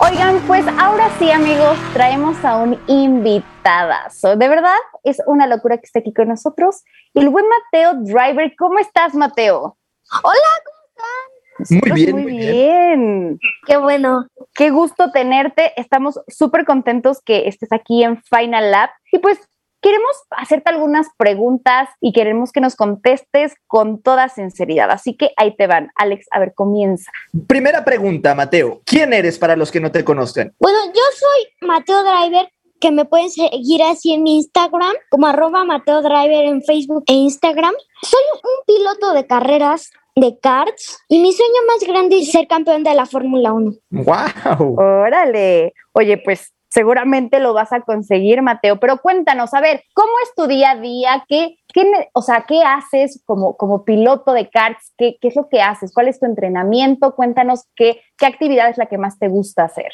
[0.00, 4.36] Oigan, pues ahora sí, amigos, traemos a un invitadazo.
[4.36, 6.82] De verdad, es una locura que esté aquí con nosotros.
[7.14, 8.54] El buen Mateo Driver.
[8.58, 9.76] ¿Cómo estás, Mateo?
[10.22, 11.35] Hola, ¿cómo están?
[11.70, 12.52] Muy bien, muy bien.
[12.52, 13.40] bien.
[13.66, 14.26] Qué bueno.
[14.54, 15.72] Qué gusto tenerte.
[15.76, 18.90] Estamos súper contentos que estés aquí en Final Lab.
[19.12, 19.38] Y pues
[19.80, 24.90] queremos hacerte algunas preguntas y queremos que nos contestes con toda sinceridad.
[24.90, 25.90] Así que ahí te van.
[25.96, 27.10] Alex, a ver, comienza.
[27.46, 28.82] Primera pregunta, Mateo.
[28.84, 30.52] ¿Quién eres para los que no te conocen?
[30.58, 32.48] Bueno, yo soy Mateo Driver
[32.80, 37.14] que me pueden seguir así en mi Instagram, como arroba Mateo Driver en Facebook e
[37.14, 37.72] Instagram.
[38.02, 42.82] Soy un piloto de carreras de karts y mi sueño más grande es ser campeón
[42.82, 43.72] de la Fórmula 1.
[43.90, 44.80] ¡Wow!
[44.80, 45.74] Órale.
[45.92, 50.46] Oye, pues seguramente lo vas a conseguir, Mateo, pero cuéntanos, a ver, ¿cómo es tu
[50.46, 51.24] día a día?
[51.28, 54.92] ¿Qué, qué o sea, qué haces como, como piloto de karts?
[54.96, 55.92] ¿Qué, ¿Qué es lo que haces?
[55.92, 57.14] ¿Cuál es tu entrenamiento?
[57.14, 59.92] Cuéntanos qué, qué actividad es la que más te gusta hacer.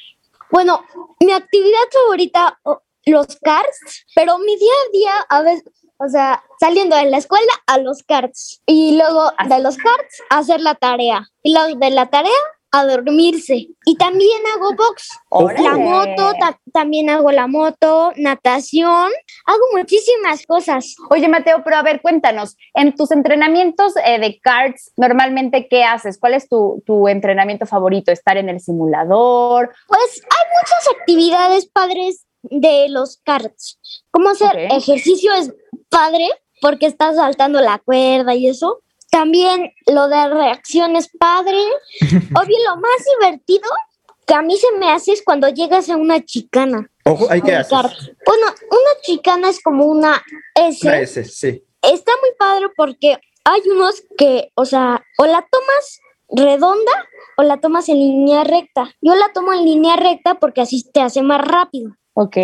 [0.51, 0.83] Bueno,
[1.19, 2.61] mi actividad favorita,
[3.07, 5.65] los karts, pero mi día a día a veces
[5.99, 10.39] o sea, saliendo de la escuela a los carts y luego de los carts a
[10.39, 12.33] hacer la tarea y luego de la tarea
[12.73, 13.69] a dormirse.
[13.85, 15.09] Y también hago box.
[15.29, 15.63] ¡Órale!
[15.63, 19.11] La moto, ta también hago la moto, natación,
[19.45, 20.97] hago muchísimas cosas.
[21.11, 26.19] Oye, Mateo, pero a ver, cuéntanos, en tus entrenamientos eh, de karts, normalmente, ¿qué haces?
[26.19, 28.11] ¿Cuál es tu, tu, entrenamiento favorito?
[28.11, 29.71] ¿Estar en el simulador?
[29.87, 33.79] Pues hay muchas actividades padres de los karts.
[34.11, 34.79] Como hacer okay.
[34.79, 35.53] ejercicio es
[35.93, 36.27] padre
[36.61, 38.83] porque estás saltando la cuerda y eso.
[39.11, 41.59] También lo de reacción es padre.
[42.01, 43.69] Obvio, lo más divertido
[44.27, 46.91] que a mí se me hace es cuando llegas a una chicana.
[47.05, 47.77] Ojo, hay que hacer.
[48.25, 50.23] Bueno, una chicana es como una
[50.55, 50.89] S.
[50.89, 51.63] Una S, sí.
[51.83, 56.01] Está muy padre porque hay unos que, o sea, o la tomas
[56.35, 56.93] redonda
[57.37, 58.95] o la tomas en línea recta.
[59.01, 61.97] Yo la tomo en línea recta porque así te hace más rápido.
[62.15, 62.37] Ok.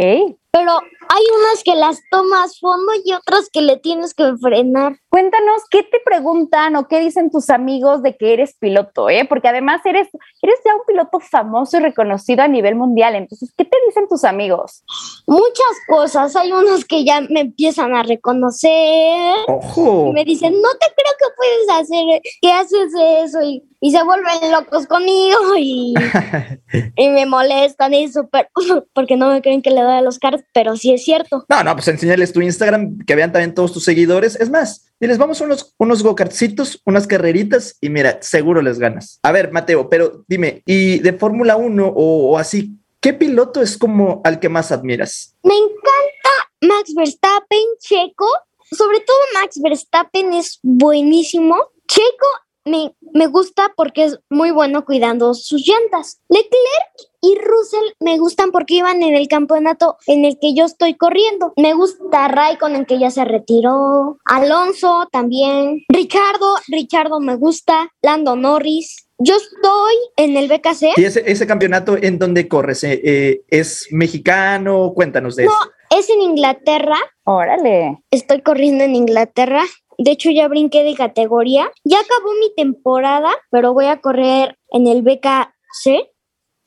[0.50, 4.98] Pero hay unas que las tomas fondo y otras que le tienes que frenar.
[5.08, 9.24] Cuéntanos qué te preguntan o qué dicen tus amigos de que eres piloto, ¿eh?
[9.26, 10.08] Porque además eres,
[10.42, 13.14] eres ya un piloto famoso y reconocido a nivel mundial.
[13.14, 14.84] Entonces, ¿qué te dicen tus amigos?
[15.26, 16.36] Muchas cosas.
[16.36, 19.34] Hay unos que ya me empiezan a reconocer.
[19.46, 20.08] Ojo.
[20.10, 22.92] Y me dicen, no te creo que puedes hacer, que haces
[23.24, 23.42] eso.
[23.42, 25.94] Y, y se vuelven locos conmigo y,
[26.96, 28.50] y me molestan y súper,
[28.92, 31.44] porque no me creen que le doy a los cards, pero sí es cierto.
[31.48, 34.36] No, no, pues enseñarles tu Instagram, que vean también todos tus seguidores.
[34.36, 39.20] Es más, diles, vamos a unos, unos go-kartsitos, unas carreritas y mira, seguro les ganas.
[39.22, 43.78] A ver, Mateo, pero dime, ¿y de Fórmula 1 o, o así, qué piloto es
[43.78, 45.36] como al que más admiras?
[45.42, 46.28] Me encanta
[46.62, 48.26] Max Verstappen, Checo.
[48.70, 51.56] Sobre todo Max Verstappen es buenísimo.
[51.86, 52.26] Checo
[52.68, 56.20] me, me, gusta porque es muy bueno cuidando sus llantas.
[56.28, 60.94] Leclerc y Russell me gustan porque iban en el campeonato en el que yo estoy
[60.94, 61.52] corriendo.
[61.56, 64.18] Me gusta Raikkonen que ya se retiró.
[64.24, 65.84] Alonso también.
[65.88, 67.92] Ricardo, Ricardo me gusta.
[68.02, 69.08] Lando Norris.
[69.18, 70.96] Yo estoy en el BKC.
[70.96, 72.84] ¿Y ese, ese campeonato en donde corres?
[72.84, 74.92] Eh, eh, ¿Es mexicano?
[74.94, 75.98] Cuéntanos de no, eso.
[75.98, 76.98] Es en Inglaterra.
[77.24, 77.98] Órale.
[78.12, 79.64] Estoy corriendo en Inglaterra.
[79.98, 81.70] De hecho, ya brinqué de categoría.
[81.84, 86.08] Ya acabó mi temporada, pero voy a correr en el BKC.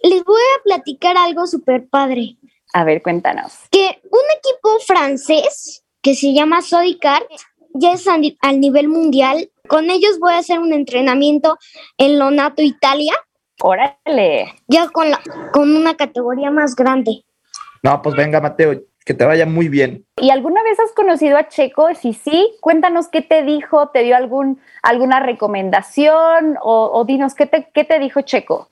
[0.04, 2.38] Les voy a platicar algo súper padre.
[2.74, 3.54] A ver, cuéntanos.
[3.72, 7.26] Que un equipo francés que se llama Sodicar
[7.74, 9.50] ya es al nivel mundial.
[9.68, 11.58] Con ellos voy a hacer un entrenamiento
[11.98, 13.14] en Lonato, Italia.
[13.62, 14.54] Órale.
[14.68, 15.22] Ya con, la,
[15.54, 17.24] con una categoría más grande.
[17.84, 20.06] No, pues venga, Mateo, que te vaya muy bien.
[20.18, 21.94] ¿Y alguna vez has conocido a Checo?
[21.96, 27.46] Si sí, cuéntanos qué te dijo, te dio algún, alguna recomendación o, o dinos qué
[27.46, 28.70] te, qué te dijo Checo.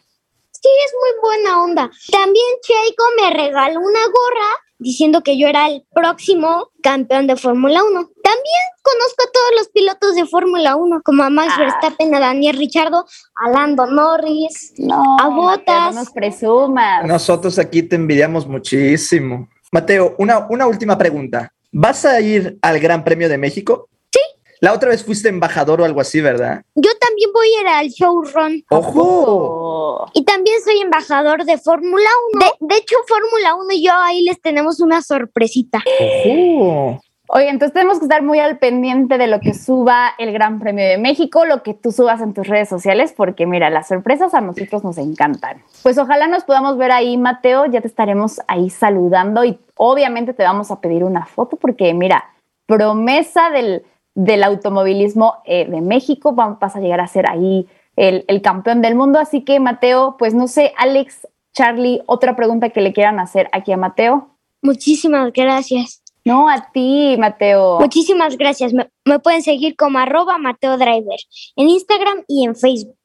[0.52, 1.92] Sí, es muy buena onda.
[2.12, 7.84] También Checo me regaló una gorra diciendo que yo era el próximo campeón de Fórmula
[7.84, 7.94] 1.
[7.94, 11.60] También conozco a todos los pilotos de Fórmula 1, como a Max ah.
[11.60, 15.66] Verstappen, a Daniel Richardo, a Lando Norris, no, a Bottas.
[15.66, 17.06] Mateo, no nos presumas.
[17.06, 19.48] Nosotros aquí te envidiamos muchísimo.
[19.72, 21.54] Mateo, una, una última pregunta.
[21.72, 23.88] ¿Vas a ir al Gran Premio de México?
[24.12, 24.20] Sí.
[24.60, 26.64] La otra vez fuiste embajador o algo así, ¿verdad?
[26.74, 28.66] Yo también voy a ir al showrun.
[28.70, 30.10] ¡Ojo!
[30.14, 32.46] Y también soy embajador de Fórmula 1.
[32.46, 35.84] De, de, hecho, Fórmula 1 y yo ahí les tenemos una sorpresita.
[36.26, 37.02] ¡Ojo!
[37.32, 40.84] Oye, entonces tenemos que estar muy al pendiente de lo que suba el Gran Premio
[40.84, 44.42] de México, lo que tú subas en tus redes sociales, porque mira, las sorpresas a
[44.42, 45.62] nosotros nos encantan.
[45.84, 50.42] Pues ojalá nos podamos ver ahí, Mateo, ya te estaremos ahí saludando y obviamente te
[50.42, 52.26] vamos a pedir una foto porque mira,
[52.66, 53.84] promesa del,
[54.16, 58.96] del automovilismo eh, de México, vas a llegar a ser ahí el, el campeón del
[58.96, 63.50] mundo, así que Mateo, pues no sé, Alex, Charlie, otra pregunta que le quieran hacer
[63.52, 64.30] aquí a Mateo.
[64.64, 66.02] Muchísimas gracias.
[66.30, 67.80] No, a ti, Mateo.
[67.80, 68.72] Muchísimas gracias.
[68.72, 71.18] Me, me, pueden seguir como arroba Mateo Driver
[71.56, 73.00] en Instagram y en Facebook.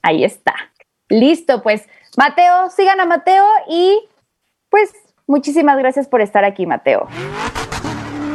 [0.00, 0.54] Ahí está.
[1.10, 1.82] Listo, pues
[2.16, 4.08] Mateo, sigan a Mateo y
[4.70, 4.92] pues
[5.26, 7.06] muchísimas gracias por estar aquí, Mateo.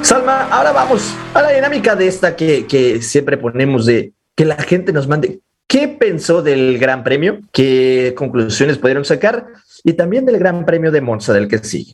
[0.04, 4.58] Salma, ahora vamos a la dinámica de esta que, que siempre ponemos de que la
[4.58, 9.48] gente nos mande qué pensó del Gran Premio, qué conclusiones pudieron sacar
[9.84, 11.94] y también del Gran Premio de Monza del que sigue.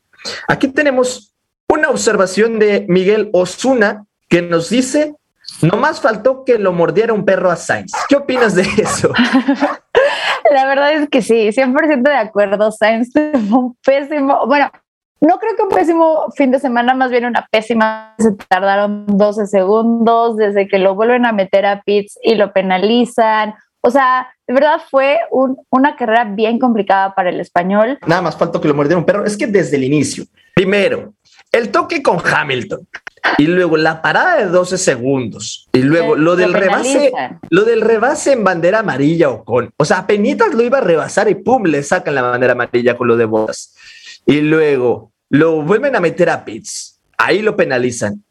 [0.50, 1.35] Aquí tenemos
[1.69, 5.15] una observación de Miguel Osuna que nos dice,
[5.62, 7.91] nomás faltó que lo mordiera un perro a Sainz.
[8.10, 9.13] ¿Qué opinas de eso?
[10.51, 12.71] La verdad es que sí, 100% de acuerdo.
[12.71, 14.69] Sainz fue un pésimo, bueno,
[15.21, 18.13] no creo que un pésimo fin de semana, más bien una pésima.
[18.19, 23.56] Se tardaron 12 segundos desde que lo vuelven a meter a pits y lo penalizan.
[23.82, 27.97] O sea, de verdad fue un, una carrera bien complicada para el español.
[28.06, 29.25] Nada más faltó que lo mordiera un perro.
[29.25, 31.14] Es que desde el inicio, primero,
[31.56, 32.88] el toque con Hamilton
[33.38, 37.12] y luego la parada de 12 segundos y luego lo del rebase,
[37.50, 41.30] lo del rebase en bandera amarilla o con, o sea, penitas lo iba a rebasar
[41.30, 43.76] y pum, le sacan la bandera amarilla con lo de botas.
[44.26, 47.00] Y luego lo vuelven a meter a pits.
[47.18, 48.24] Ahí lo penalizan.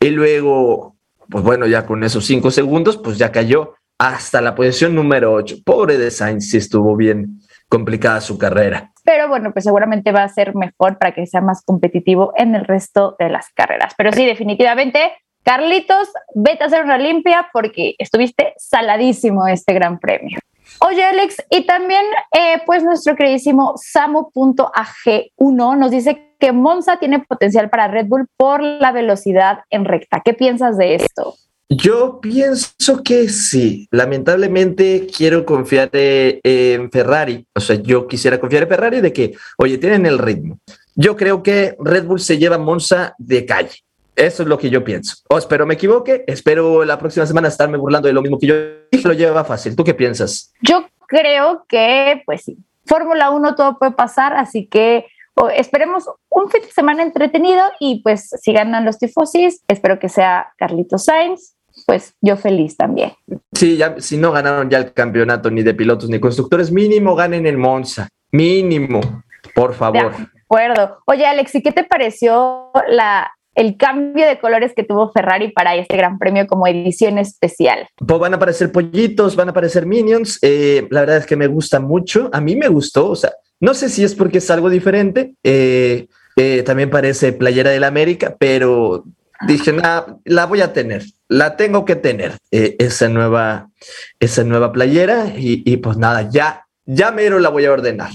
[0.00, 0.96] Y luego,
[1.28, 5.58] pues bueno, ya con esos cinco segundos, pues ya cayó hasta la posición número 8.
[5.64, 7.41] Pobre de Sainz, sí estuvo bien
[7.72, 11.62] complicada su carrera pero bueno, pues seguramente va a ser mejor para que sea más
[11.64, 13.94] competitivo en el resto de las carreras.
[13.96, 20.38] Pero sí, definitivamente, Carlitos, vete a hacer una limpia porque estuviste saladísimo este gran premio.
[20.80, 27.70] Oye, Alex, y también, eh, pues nuestro queridísimo Samu.ag1 nos dice que Monza tiene potencial
[27.70, 30.22] para Red Bull por la velocidad en recta.
[30.24, 31.34] ¿Qué piensas de esto?
[31.74, 33.88] Yo pienso que sí.
[33.90, 37.46] Lamentablemente quiero confiar eh, en Ferrari.
[37.54, 40.58] O sea, yo quisiera confiar en Ferrari de que, oye, tienen el ritmo.
[40.94, 43.78] Yo creo que Red Bull se lleva Monza de calle.
[44.14, 45.16] Eso es lo que yo pienso.
[45.30, 46.24] O espero me equivoque.
[46.26, 48.54] Espero la próxima semana estarme burlando de lo mismo que yo
[49.04, 49.74] lo lleva fácil.
[49.74, 50.52] ¿Tú qué piensas?
[50.60, 55.06] Yo creo que, pues sí, Fórmula 1 todo puede pasar, así que
[55.56, 60.52] esperemos un fin de semana entretenido y pues si ganan los tifosis, espero que sea
[60.58, 63.12] Carlitos Sainz, pues yo feliz también.
[63.52, 67.46] Sí, ya, si no ganaron ya el campeonato ni de pilotos ni constructores, mínimo ganen
[67.46, 69.00] el Monza, mínimo,
[69.54, 70.16] por favor.
[70.16, 70.98] De acuerdo.
[71.06, 75.76] Oye, Alex, ¿y qué te pareció la, el cambio de colores que tuvo Ferrari para
[75.76, 77.86] este gran premio como edición especial.
[77.96, 80.38] Pues van a aparecer pollitos, van a aparecer minions.
[80.42, 82.30] Eh, la verdad es que me gusta mucho.
[82.32, 83.10] A mí me gustó.
[83.10, 85.34] O sea, no sé si es porque es algo diferente.
[85.42, 89.04] Eh, eh, también parece playera del América, pero
[89.46, 91.04] dije, nada, la voy a tener.
[91.28, 92.36] La tengo que tener.
[92.50, 93.70] esa nueva,
[94.20, 98.10] esa nueva playera y, y pues nada, ya, ya mero la voy a ordenar.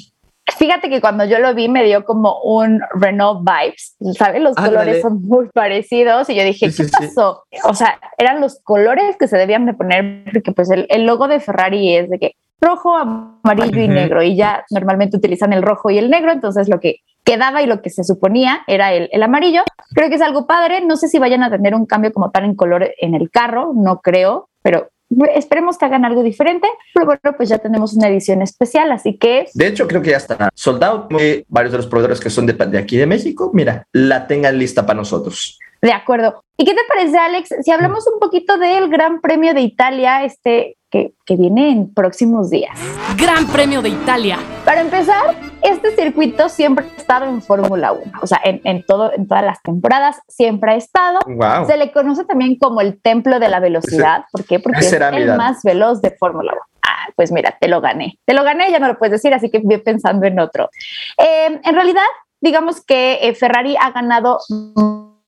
[0.56, 4.42] Fíjate que cuando yo lo vi me dio como un Renault vibes, ¿sabes?
[4.42, 7.44] Los colores son muy parecidos y yo dije, ¿qué pasó?
[7.66, 11.42] O sea, eran los colores que se debían de poner porque pues el, logo de
[11.42, 15.98] Ferrari es de que rojo, amarillo y negro y ya normalmente utilizan el rojo y
[15.98, 19.63] el negro, entonces lo que quedaba y lo que se suponía era el, el, amarillo.
[19.94, 22.46] Creo que es algo padre, no sé si vayan a tener un cambio como tal
[22.46, 24.90] en color en el carro, no creo, pero
[25.36, 29.48] esperemos que hagan algo diferente, pero bueno, pues ya tenemos una edición especial, así que...
[29.54, 31.10] De hecho, creo que ya está soldado.
[31.50, 34.86] Varios de los proveedores que son de, de aquí de México, mira, la tengan lista
[34.86, 35.60] para nosotros.
[35.82, 36.44] De acuerdo.
[36.58, 37.56] ¿Y qué te parece, Alex?
[37.62, 42.50] Si hablamos un poquito del Gran Premio de Italia, este que, que, viene en próximos
[42.50, 42.80] días.
[43.18, 44.40] Gran Premio de Italia.
[44.63, 49.12] Para empezar, este circuito siempre ha estado en Fórmula 1, o sea, en, en, todo,
[49.13, 51.20] en todas las temporadas siempre ha estado.
[51.68, 54.26] Se le conoce también como el templo de la velocidad.
[54.32, 54.60] ¿Por qué?
[54.60, 56.62] Porque es el más veloz de Fórmula 1.
[56.88, 58.18] Ah, pues mira, te lo gané.
[58.26, 60.70] Te lo gané, ya no lo puedes decir, así que voy pensando en otro.
[61.18, 62.06] Eh, en realidad,
[62.40, 64.40] digamos que eh, Ferrari ha ganado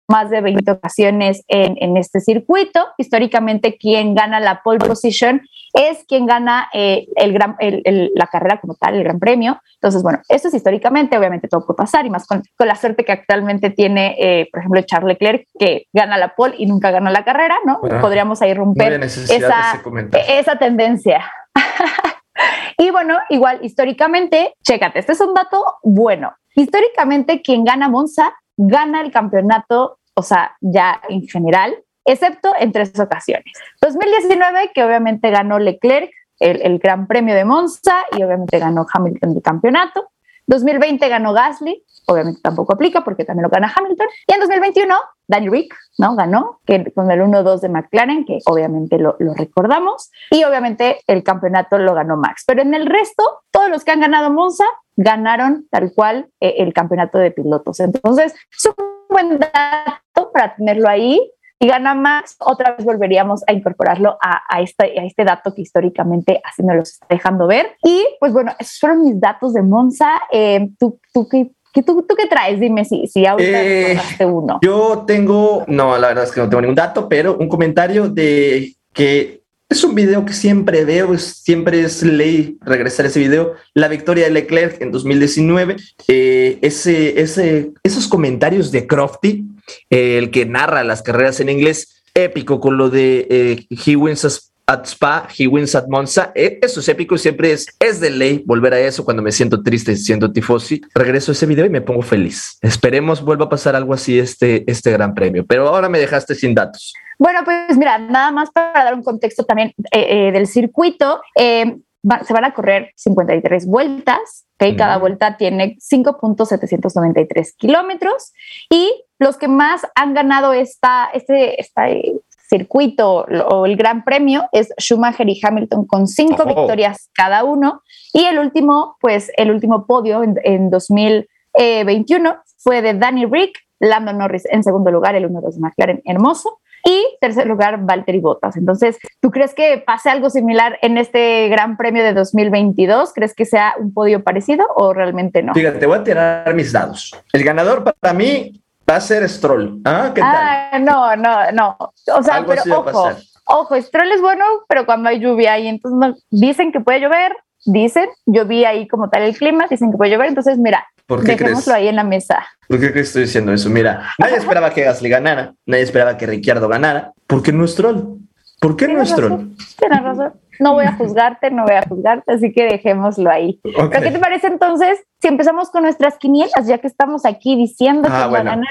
[0.09, 2.85] más de 20 ocasiones en, en, este circuito.
[2.97, 5.41] Históricamente, quien gana la pole position
[5.73, 9.61] es quien gana eh, el gran, el, la carrera como tal, el gran premio.
[9.75, 13.05] Entonces, bueno, esto es históricamente, obviamente todo puede pasar y más con, con la suerte
[13.05, 17.11] que actualmente tiene, eh, por ejemplo, Charles Leclerc, que gana la pole y nunca gana
[17.11, 17.79] la carrera, ¿no?
[18.01, 19.81] Podríamos ahí romper esa,
[20.27, 21.23] esa tendencia.
[22.77, 26.33] y bueno, igual históricamente, chécate, este es un dato bueno.
[26.55, 32.97] Históricamente, quien gana Monza gana el campeonato o sea, ya en general, excepto en tres
[32.99, 33.53] ocasiones.
[33.81, 39.41] 2019, que obviamente ganó Leclerc el, Gran Premio de Monza y obviamente ganó Hamilton el
[39.41, 40.09] campeonato.
[40.47, 44.07] 2020 ganó Gasly, obviamente tampoco aplica porque también lo gana Hamilton.
[44.27, 44.95] Y en 2021,
[45.27, 46.15] Danny Rick, ¿no?
[46.15, 50.11] Ganó que con el 1-2 de McLaren, que obviamente lo, lo, recordamos.
[50.31, 52.43] Y obviamente el campeonato lo ganó Max.
[52.45, 54.65] Pero en el resto, todos los que han ganado Monza
[54.97, 57.79] ganaron tal cual eh, el campeonato de pilotos.
[57.79, 61.19] Entonces, es un buen dato para tenerlo ahí.
[61.61, 65.61] Y gana Max, otra vez volveríamos a incorporarlo a, a, este, a este dato que
[65.61, 67.75] históricamente así nos lo está dejando ver.
[67.83, 70.09] Y pues bueno, esos fueron mis datos de Monza.
[70.31, 71.51] Eh, ¿tú, tú, qué,
[71.83, 72.61] tú, ¿Tú qué traes?
[72.61, 74.59] Dime si, si ahorita eh, uno.
[74.61, 78.73] Yo tengo, no, la verdad es que no tengo ningún dato, pero un comentario de
[78.93, 83.53] que es un video que siempre veo, siempre es ley regresar a ese video.
[83.75, 85.75] La victoria de Leclerc en 2019,
[86.07, 89.45] eh, ese, ese, esos comentarios de Crofty,
[89.89, 94.51] eh, el que narra las carreras en inglés, épico con lo de eh, He wins
[94.67, 96.31] at Spa, He wins at Monza.
[96.35, 99.95] eso es épico, siempre es, es de ley volver a eso cuando me siento triste,
[99.95, 100.81] siento tifosi.
[100.93, 102.57] Regreso a ese video y me pongo feliz.
[102.61, 106.53] Esperemos vuelva a pasar algo así este, este gran premio, pero ahora me dejaste sin
[106.53, 106.93] datos.
[107.19, 111.21] Bueno, pues mira, nada más para dar un contexto también eh, eh, del circuito.
[111.35, 111.77] Eh,
[112.25, 114.75] se van a correr 53 vueltas, ¿okay?
[114.75, 118.33] cada vuelta tiene 5.793 kilómetros
[118.69, 124.73] y los que más han ganado esta, este, este circuito o el gran premio es
[124.79, 127.81] Schumacher y Hamilton con cinco victorias cada uno
[128.13, 134.13] y el último, pues el último podio en, en 2021 fue de Danny Rick, Lando
[134.13, 138.55] Norris en segundo lugar, el 1-2 de McLaren hermoso, y tercer lugar, Valtteri Bottas.
[138.57, 143.13] Entonces, ¿tú crees que pase algo similar en este Gran Premio de 2022?
[143.13, 145.53] ¿Crees que sea un podio parecido o realmente no?
[145.53, 147.15] Fíjate, voy a tirar mis dados.
[147.33, 149.81] El ganador para mí va a ser Stroll.
[149.85, 150.11] ¿Ah?
[150.15, 150.35] ¿Qué tal?
[150.35, 151.77] Ah, no, no, no.
[152.15, 153.09] O sea, pero ojo,
[153.51, 157.35] Ojo, Stroll es bueno, pero cuando hay lluvia y entonces no- dicen que puede llover,
[157.65, 161.21] dicen, yo vi ahí como tal el clima, dicen que puede llover, entonces mira, ¿Por
[161.25, 161.67] qué dejémoslo crees?
[161.69, 162.45] ahí en la mesa.
[162.67, 163.67] ¿Por qué crees que estoy diciendo eso?
[163.71, 167.13] Mira, nadie esperaba que Gasly ganara, nadie esperaba que Ricciardo ganara.
[167.25, 168.19] ¿Por qué no Stroll?
[168.61, 169.31] ¿Por qué no Tienes Stroll?
[169.31, 170.33] razón, tienes razón.
[170.59, 173.59] No voy a juzgarte, no voy a juzgarte, así que dejémoslo ahí.
[173.63, 178.07] ¿Pero qué te parece entonces si empezamos con nuestras quinielas, ya que estamos aquí diciendo
[178.11, 178.49] Ah, que va a bueno.
[178.51, 178.67] ganar?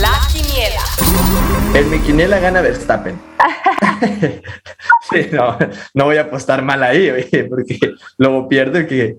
[0.00, 1.78] La quiniela.
[1.78, 3.20] En mi quiniela gana Verstappen.
[5.10, 5.56] sí, no,
[5.94, 7.78] no voy a apostar mal ahí, oye, porque
[8.18, 9.16] luego pierdo que...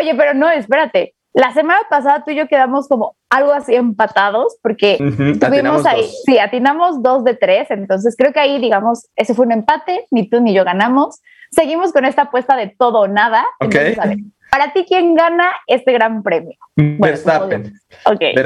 [0.00, 1.14] Oye, pero no, espérate.
[1.36, 5.86] La semana pasada tú y yo quedamos como algo así empatados porque Ujú, tuvimos atinamos
[5.86, 6.22] ahí, dos.
[6.24, 10.30] sí, atinamos dos de tres, entonces creo que ahí, digamos, ese fue un empate, ni
[10.30, 11.20] tú ni yo ganamos.
[11.50, 13.44] Seguimos con esta apuesta de todo o nada.
[13.60, 13.74] Ok.
[13.74, 14.16] Entonces, a ver,
[14.50, 16.56] para ti, ¿quién gana este gran premio?
[16.76, 17.70] Verstappen.
[18.06, 18.40] Ok, segundo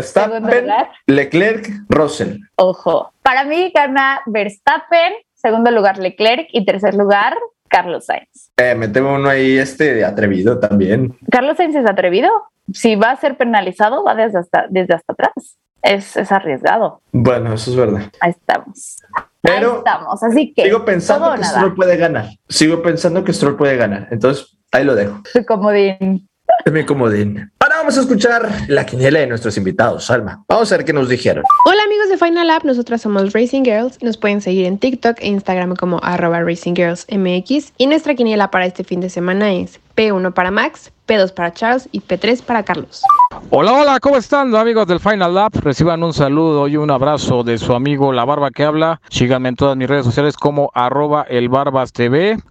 [0.48, 0.66] Verstappen,
[1.06, 2.38] Leclerc, Russell.
[2.56, 3.12] ojo.
[3.22, 7.36] Para mí gana Verstappen, segundo lugar Leclerc y tercer lugar
[7.68, 8.50] Carlos Sainz.
[8.56, 11.16] Eh, me tengo uno ahí este atrevido también.
[11.30, 12.28] Carlos Sainz es atrevido.
[12.72, 15.58] Si va a ser penalizado, va desde hasta, desde hasta atrás.
[15.82, 17.00] Es, es arriesgado.
[17.12, 18.02] Bueno, eso es verdad.
[18.20, 18.98] Ahí estamos.
[19.16, 20.22] Ahí Pero estamos.
[20.22, 20.64] Así que.
[20.64, 21.54] sigo pensando que nada.
[21.54, 22.26] Stroll puede ganar.
[22.48, 24.08] Sigo pensando que Stroll puede ganar.
[24.10, 25.22] Entonces, ahí lo dejo.
[25.32, 26.28] Tu comodín.
[26.64, 27.50] Es mi comodín.
[27.60, 30.44] Ahora vamos a escuchar la quiniela de nuestros invitados, Alma.
[30.48, 31.44] Vamos a ver qué nos dijeron.
[31.64, 35.28] Hola amigos de Final App, nosotras somos Racing Girls nos pueden seguir en TikTok e
[35.28, 39.80] Instagram como arroba Racing Girls MX y nuestra quiniela para este fin de semana es
[39.96, 43.02] P1 para Max, P2 para Charles y P3 para Carlos.
[43.50, 45.50] Hola, hola, ¿cómo están amigos del Final Lab?
[45.60, 49.00] Reciban un saludo y un abrazo de su amigo La Barba que habla.
[49.10, 51.92] Síganme en todas mis redes sociales como arroba el Barbas.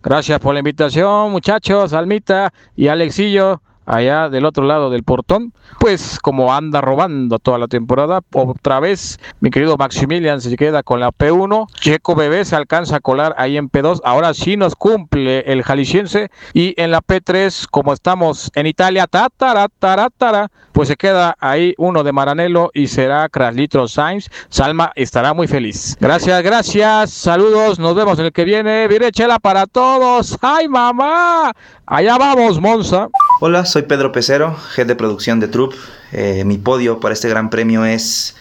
[0.04, 3.62] Gracias por la invitación, muchachos, Almita y Alexillo.
[3.90, 9.20] Allá del otro lado del portón, pues como anda robando toda la temporada, otra vez
[9.40, 13.58] mi querido Maximilian se queda con la P1, Checo Bebé se alcanza a colar ahí
[13.58, 18.68] en P2, ahora sí nos cumple el jalisciense y en la P3, como estamos en
[18.68, 24.30] Italia, tatara, taratara, pues se queda ahí uno de Maranello y será Kraslitro Sainz.
[24.50, 25.98] Salma estará muy feliz.
[26.00, 27.12] Gracias, gracias.
[27.12, 27.80] Saludos.
[27.80, 28.88] Nos vemos en el que viene.
[28.88, 30.38] Virechela para todos.
[30.42, 31.52] ¡Ay, mamá!
[31.86, 33.10] Allá vamos, Monza.
[33.42, 35.74] Hola, soy Pedro Pecero, head de producción de Troop.
[36.12, 38.36] Eh, mi podio para este gran premio es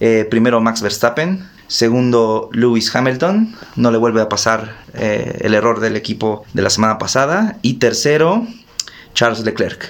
[0.00, 5.80] eh, primero Max Verstappen, segundo Lewis Hamilton, no le vuelve a pasar eh, el error
[5.80, 8.46] del equipo de la semana pasada, y tercero
[9.14, 9.88] Charles Leclerc.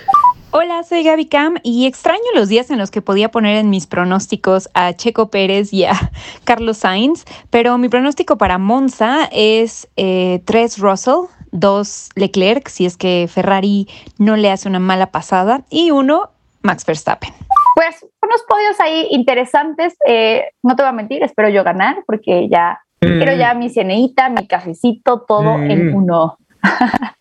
[0.52, 3.88] Hola, soy Gaby Cam y extraño los días en los que podía poner en mis
[3.88, 6.12] pronósticos a Checo Pérez y a
[6.44, 13.26] Carlos Sainz, pero mi pronóstico para Monza es 3 Russell, 2 Leclerc, si es que
[13.32, 13.88] Ferrari
[14.18, 16.30] no le hace una mala pasada, y 1
[16.62, 17.32] Max Verstappen.
[17.76, 19.94] Pues unos podios ahí interesantes.
[20.07, 23.18] eh, no te voy a mentir, espero yo ganar porque ya Mm.
[23.18, 25.94] quiero ya mi cenita, mi cafecito, todo en Mm.
[25.94, 26.38] uno.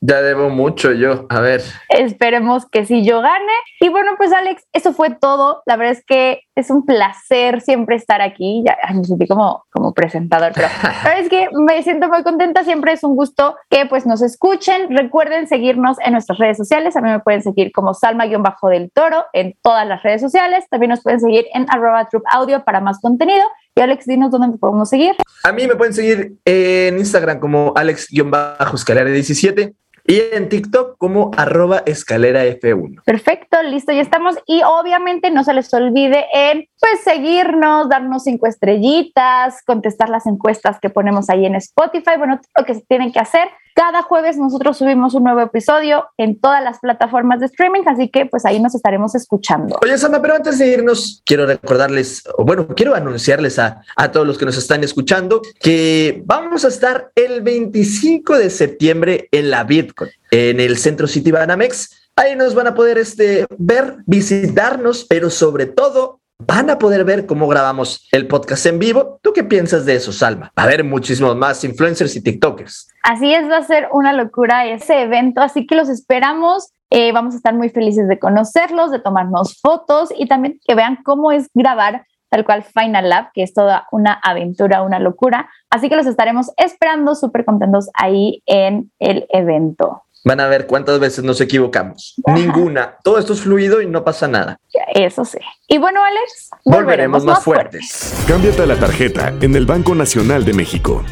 [0.06, 1.26] Ya debo mucho yo.
[1.30, 1.62] A ver.
[1.88, 3.54] Esperemos que sí yo gane.
[3.80, 5.64] Y bueno, pues Alex, eso fue todo.
[5.66, 8.64] La verdad es que es un placer siempre estar aquí.
[8.66, 12.66] Ya me sentí como, como presentador, pero la verdad es que me siento muy contenta.
[12.66, 14.94] Siempre es un gusto que pues nos escuchen.
[14.94, 16.98] Recuerden seguirnos en nuestras redes sociales.
[16.98, 20.66] A mí me pueden seguir como Salma-del Toro en todas las redes sociales.
[20.70, 23.46] También nos pueden seguir en arroba Troop Audio para más contenido.
[23.76, 25.16] Y Alex, dinos dónde te podemos seguir.
[25.44, 29.74] A mí me pueden seguir en Instagram como alex-escalera17
[30.06, 33.04] y en TikTok como arroba escalera F1.
[33.06, 34.36] Perfecto, listo, ya estamos.
[34.46, 40.80] Y obviamente no se les olvide en pues seguirnos, darnos cinco estrellitas, contestar las encuestas
[40.80, 42.18] que ponemos ahí en Spotify.
[42.18, 43.48] Bueno, lo que se tienen que hacer.
[43.76, 48.26] Cada jueves nosotros subimos un nuevo episodio en todas las plataformas de streaming, así que
[48.28, 49.80] pues ahí nos estaremos escuchando.
[49.82, 54.28] Oye, Sama, pero antes de irnos, quiero recordarles, o bueno, quiero anunciarles a, a todos
[54.28, 59.64] los que nos están escuchando que vamos a estar el 25 de septiembre en la
[59.64, 62.12] Bitcoin, en el Centro City Banamex.
[62.16, 67.26] Ahí nos van a poder este, ver, visitarnos, pero sobre todo van a poder ver
[67.26, 69.20] cómo grabamos el podcast en vivo.
[69.22, 70.52] ¿Tú qué piensas de eso, Salma?
[70.58, 72.90] Va a haber muchísimos más influencers y TikTokers.
[73.04, 76.72] Así es, va a ser una locura ese evento, así que los esperamos.
[76.90, 81.00] Eh, vamos a estar muy felices de conocerlos, de tomarnos fotos y también que vean
[81.04, 85.50] cómo es grabar tal cual Final Lab, que es toda una aventura, una locura.
[85.70, 90.03] Así que los estaremos esperando súper contentos ahí en el evento.
[90.26, 92.16] Van a ver cuántas veces nos equivocamos.
[92.28, 92.96] Ninguna.
[93.04, 94.58] Todo esto es fluido y no pasa nada.
[94.96, 95.38] Eso sí.
[95.68, 98.14] Y bueno, Alex, volveremos, más, fuertes.
[98.28, 101.04] Cámbiate a la tarjeta en el Banco Nacional de México.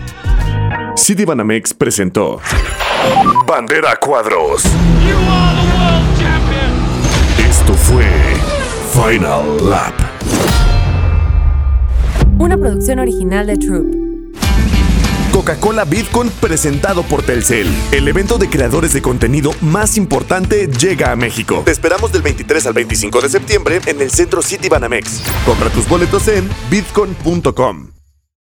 [0.97, 2.39] Citibanamex presentó
[3.45, 4.63] Bandera Cuadros.
[7.37, 8.05] Esto fue
[8.93, 9.93] Final Lap.
[12.39, 14.00] Una producción original de Troop.
[15.41, 17.67] Coca-Cola VidCon presentado por Telcel.
[17.91, 21.63] El evento de creadores de contenido más importante llega a México.
[21.65, 25.23] Te esperamos del 23 al 25 de septiembre en el Centro City Banamex.
[25.43, 28.00] Compra tus boletos en vidcon.com.